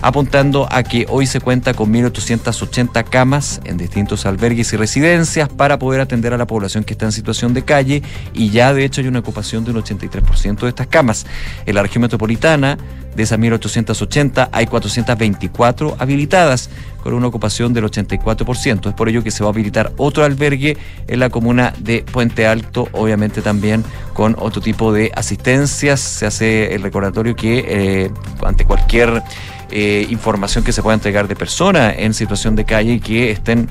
[0.00, 5.78] apuntando a que hoy se cuenta con 1.880 camas en distintos albergues y residencias para
[5.78, 9.00] poder atender a la población que está en situación de calle y ya de hecho
[9.00, 11.26] hay una ocupación de un 83% de estas camas.
[11.66, 12.78] En la región metropolitana,
[13.16, 16.70] de esas 1.880, hay 424 habilitadas
[17.06, 18.88] con una ocupación del 84%.
[18.88, 20.76] Es por ello que se va a habilitar otro albergue
[21.06, 26.00] en la comuna de Puente Alto, obviamente también con otro tipo de asistencias.
[26.00, 28.10] Se hace el recordatorio que eh,
[28.44, 29.22] ante cualquier
[29.70, 33.68] eh, información que se pueda entregar de personas en situación de calle y que estén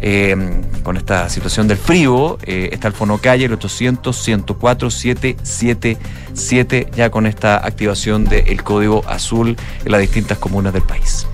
[0.00, 0.36] eh,
[0.84, 7.26] con esta situación del frío, está el Fono Calle, el 800 104 777, ya con
[7.26, 11.26] esta activación del código azul en las distintas comunas del país.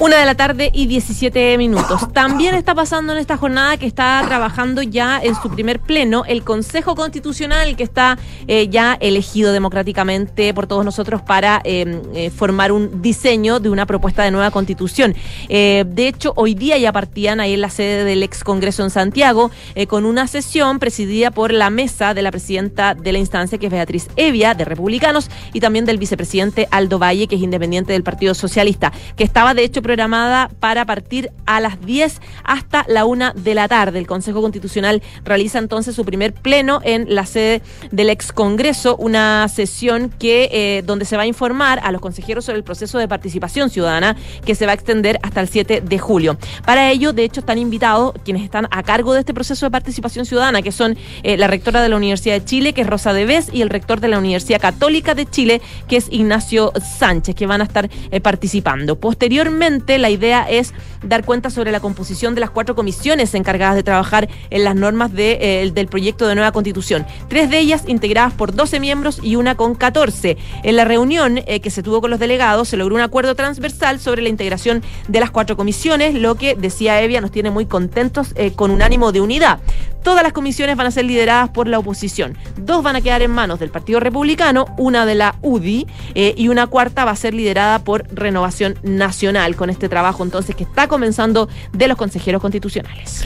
[0.00, 2.12] Una de la tarde y 17 minutos.
[2.12, 6.42] También está pasando en esta jornada que está trabajando ya en su primer pleno el
[6.42, 8.18] Consejo Constitucional que está
[8.48, 13.86] eh, ya elegido democráticamente por todos nosotros para em, eh, formar un diseño de una
[13.86, 15.14] propuesta de nueva constitución.
[15.48, 18.90] Eh, de hecho, hoy día ya partían ahí en la sede del ex Congreso en
[18.90, 19.52] Santiago
[19.88, 23.72] con una sesión presidida por la mesa de la presidenta de la instancia que es
[23.72, 28.34] Beatriz Evia de Republicanos y también del vicepresidente Aldo Valle que es independiente del Partido
[28.34, 33.54] Socialista, que estaba de hecho programada para partir a las 10 hasta la 1 de
[33.54, 33.98] la tarde.
[34.00, 37.62] El Consejo Constitucional realiza entonces su primer pleno en la sede
[37.92, 42.46] del ex Congreso, una sesión que eh, donde se va a informar a los consejeros
[42.46, 45.98] sobre el proceso de participación ciudadana que se va a extender hasta el 7 de
[45.98, 46.38] julio.
[46.64, 50.24] Para ello, de hecho, están invitados quienes están a cargo de este proceso de participación
[50.24, 53.50] ciudadana, que son eh, la rectora de la Universidad de Chile, que es Rosa Debes,
[53.52, 57.60] y el rector de la Universidad Católica de Chile, que es Ignacio Sánchez, que van
[57.60, 58.96] a estar eh, participando.
[58.96, 60.72] Posteriormente, la idea es
[61.08, 65.10] dar cuenta sobre la composición de las cuatro comisiones encargadas de trabajar en las normas
[65.16, 67.06] eh, del proyecto de nueva constitución.
[67.28, 70.36] Tres de ellas integradas por 12 miembros y una con 14.
[70.62, 74.00] En la reunión eh, que se tuvo con los delegados se logró un acuerdo transversal
[74.00, 78.32] sobre la integración de las cuatro comisiones, lo que, decía Evia, nos tiene muy contentos
[78.36, 79.60] eh, con un ánimo de unidad.
[80.02, 82.36] Todas las comisiones van a ser lideradas por la oposición.
[82.58, 86.66] Dos van a quedar en manos del Partido Republicano, una de la UDI y una
[86.66, 91.88] cuarta va a ser liderada por Renovación Nacional este trabajo entonces que está comenzando de
[91.88, 93.24] los consejeros constitucionales.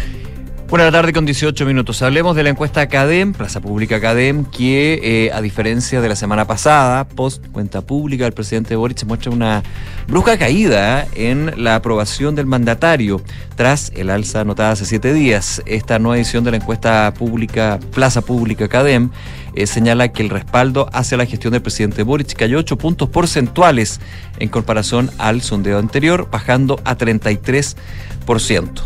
[0.68, 2.02] Buenas de la tarde con 18 minutos.
[2.02, 6.46] Hablemos de la encuesta Academ, Plaza Pública Academ, que eh, a diferencia de la semana
[6.46, 9.62] pasada, post cuenta pública, el presidente Boric muestra una
[10.06, 13.22] brusca caída en la aprobación del mandatario
[13.56, 15.62] tras el alza anotada hace siete días.
[15.64, 19.08] Esta nueva edición de la encuesta pública, Plaza Pública Academ,
[19.54, 24.00] eh, señala que el respaldo hacia la gestión del presidente Boric cayó 8 puntos porcentuales
[24.38, 27.76] en comparación al sondeo anterior, bajando a 33%.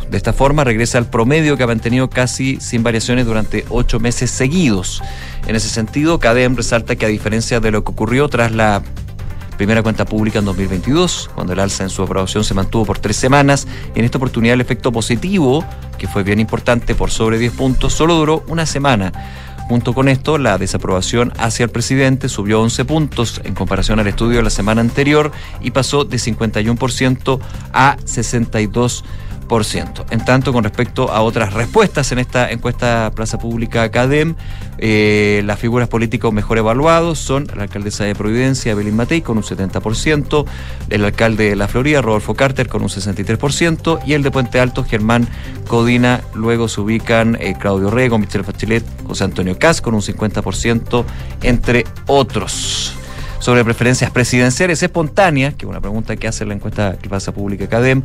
[0.09, 4.30] De esta forma regresa al promedio que ha mantenido casi sin variaciones durante ocho meses
[4.30, 5.02] seguidos.
[5.47, 8.82] En ese sentido, CADEM resalta que a diferencia de lo que ocurrió tras la
[9.56, 13.16] primera cuenta pública en 2022, cuando el alza en su aprobación se mantuvo por tres
[13.16, 15.64] semanas, en esta oportunidad el efecto positivo,
[15.98, 19.12] que fue bien importante por sobre 10 puntos, solo duró una semana.
[19.73, 24.36] Junto con esto, la desaprobación hacia el presidente subió 11 puntos en comparación al estudio
[24.36, 25.32] de la semana anterior
[25.62, 27.40] y pasó de 51%
[27.73, 29.03] a 62%.
[30.10, 34.34] En tanto, con respecto a otras respuestas en esta encuesta Plaza Pública CADEM,
[34.78, 39.42] eh, las figuras políticas mejor evaluados son la alcaldesa de Providencia, Belín Matei, con un
[39.42, 40.46] 70%,
[40.88, 44.84] el alcalde de La Florida, Rodolfo Carter, con un 63%, y el de Puente Alto,
[44.84, 45.28] Germán
[45.68, 46.22] Codina.
[46.32, 51.04] Luego se ubican eh, Claudio Rego, Michelle Fachelet, José Antonio Cas, con un 50%,
[51.42, 52.94] entre otros
[53.43, 57.64] sobre preferencias presidenciales espontáneas, que es una pregunta que hace la encuesta que pasa pública
[57.64, 58.01] Academ.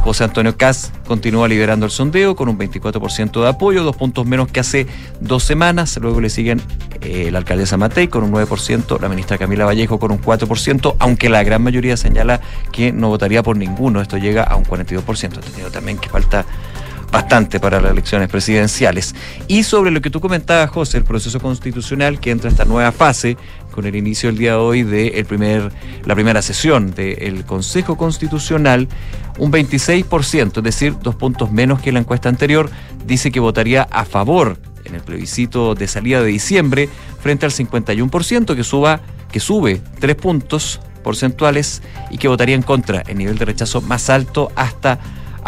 [0.00, 4.50] José Antonio Cas continúa liderando el sondeo con un 24% de apoyo, dos puntos menos
[4.50, 4.86] que hace
[5.20, 5.98] dos semanas.
[6.00, 6.62] Luego le siguen
[7.02, 11.28] eh, la alcaldesa Matei con un 9%, la ministra Camila Vallejo con un 4%, aunque
[11.28, 12.40] la gran mayoría señala
[12.72, 14.00] que no votaría por ninguno.
[14.00, 15.24] Esto llega a un 42%.
[15.34, 16.46] Entendido también que falta
[17.10, 19.14] bastante para las elecciones presidenciales.
[19.46, 22.92] Y sobre lo que tú comentabas, José, el proceso constitucional que entra a esta nueva
[22.92, 23.36] fase
[23.70, 25.70] con el inicio el día de hoy de el primer,
[26.04, 28.88] la primera sesión del Consejo Constitucional,
[29.38, 32.70] un 26%, es decir, dos puntos menos que la encuesta anterior,
[33.06, 36.88] dice que votaría a favor en el plebiscito de salida de diciembre
[37.20, 43.02] frente al 51% que suba que sube tres puntos porcentuales y que votaría en contra,
[43.06, 44.98] el nivel de rechazo más alto hasta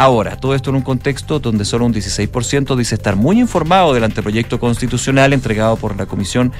[0.01, 4.05] Ahora, todo esto en un contexto donde solo un 16% dice estar muy informado del
[4.05, 6.55] anteproyecto constitucional entregado por la Comisión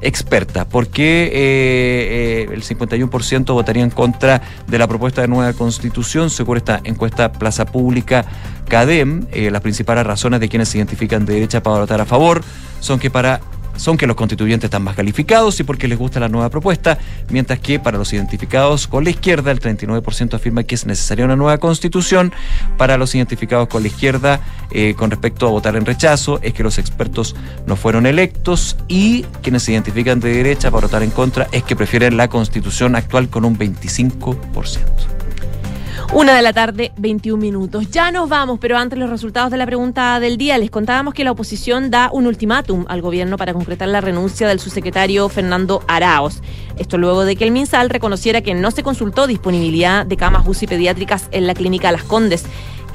[0.00, 0.66] experta.
[0.66, 6.30] ¿Por qué eh, eh, el 51% votaría en contra de la propuesta de nueva constitución?
[6.30, 8.24] Según esta encuesta Plaza Pública
[8.66, 12.40] CADEM, eh, las principales razones de quienes se identifican de derecha para votar a favor
[12.80, 13.42] son que para
[13.76, 16.98] son que los constituyentes están más calificados y porque les gusta la nueva propuesta,
[17.30, 21.36] mientras que para los identificados con la izquierda el 39% afirma que es necesaria una
[21.36, 22.32] nueva constitución,
[22.76, 24.40] para los identificados con la izquierda
[24.70, 27.36] eh, con respecto a votar en rechazo es que los expertos
[27.66, 31.76] no fueron electos y quienes se identifican de derecha para votar en contra es que
[31.76, 35.25] prefieren la constitución actual con un 25%.
[36.12, 37.90] Una de la tarde, 21 minutos.
[37.90, 40.56] Ya nos vamos, pero antes los resultados de la pregunta del día.
[40.56, 44.60] Les contábamos que la oposición da un ultimátum al gobierno para concretar la renuncia del
[44.60, 46.42] subsecretario Fernando Araos.
[46.78, 50.68] Esto luego de que el MinSal reconociera que no se consultó disponibilidad de camas UCI
[50.68, 52.46] pediátricas en la clínica Las Condes.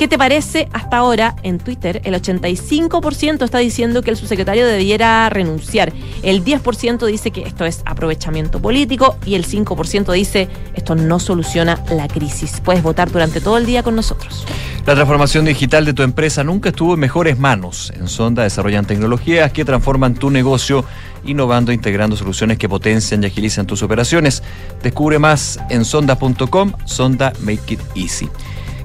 [0.01, 0.67] ¿Qué te parece?
[0.73, 5.93] Hasta ahora, en Twitter, el 85% está diciendo que el subsecretario debiera renunciar.
[6.23, 11.83] El 10% dice que esto es aprovechamiento político y el 5% dice esto no soluciona
[11.91, 12.61] la crisis.
[12.65, 14.43] Puedes votar durante todo el día con nosotros.
[14.87, 17.93] La transformación digital de tu empresa nunca estuvo en mejores manos.
[17.95, 20.83] En Sonda desarrollan tecnologías que transforman tu negocio,
[21.25, 24.41] innovando e integrando soluciones que potencian y agilizan tus operaciones.
[24.81, 28.27] Descubre más en sonda.com, Sonda Make It Easy.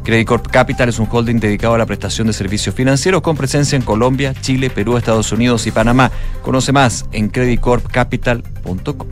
[0.07, 3.74] Credit Corp Capital es un holding dedicado a la prestación de servicios financieros con presencia
[3.74, 6.12] en Colombia, Chile, Perú, Estados Unidos y Panamá.
[6.43, 9.09] Conoce más en creditcorpcapital.com.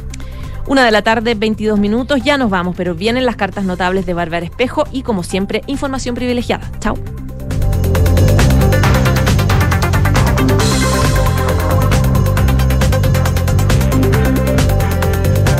[0.68, 4.14] Una de la tarde, 22 minutos, ya nos vamos, pero vienen las cartas notables de
[4.14, 6.70] Bárbara Espejo y como siempre, información privilegiada.
[6.78, 6.94] Chao.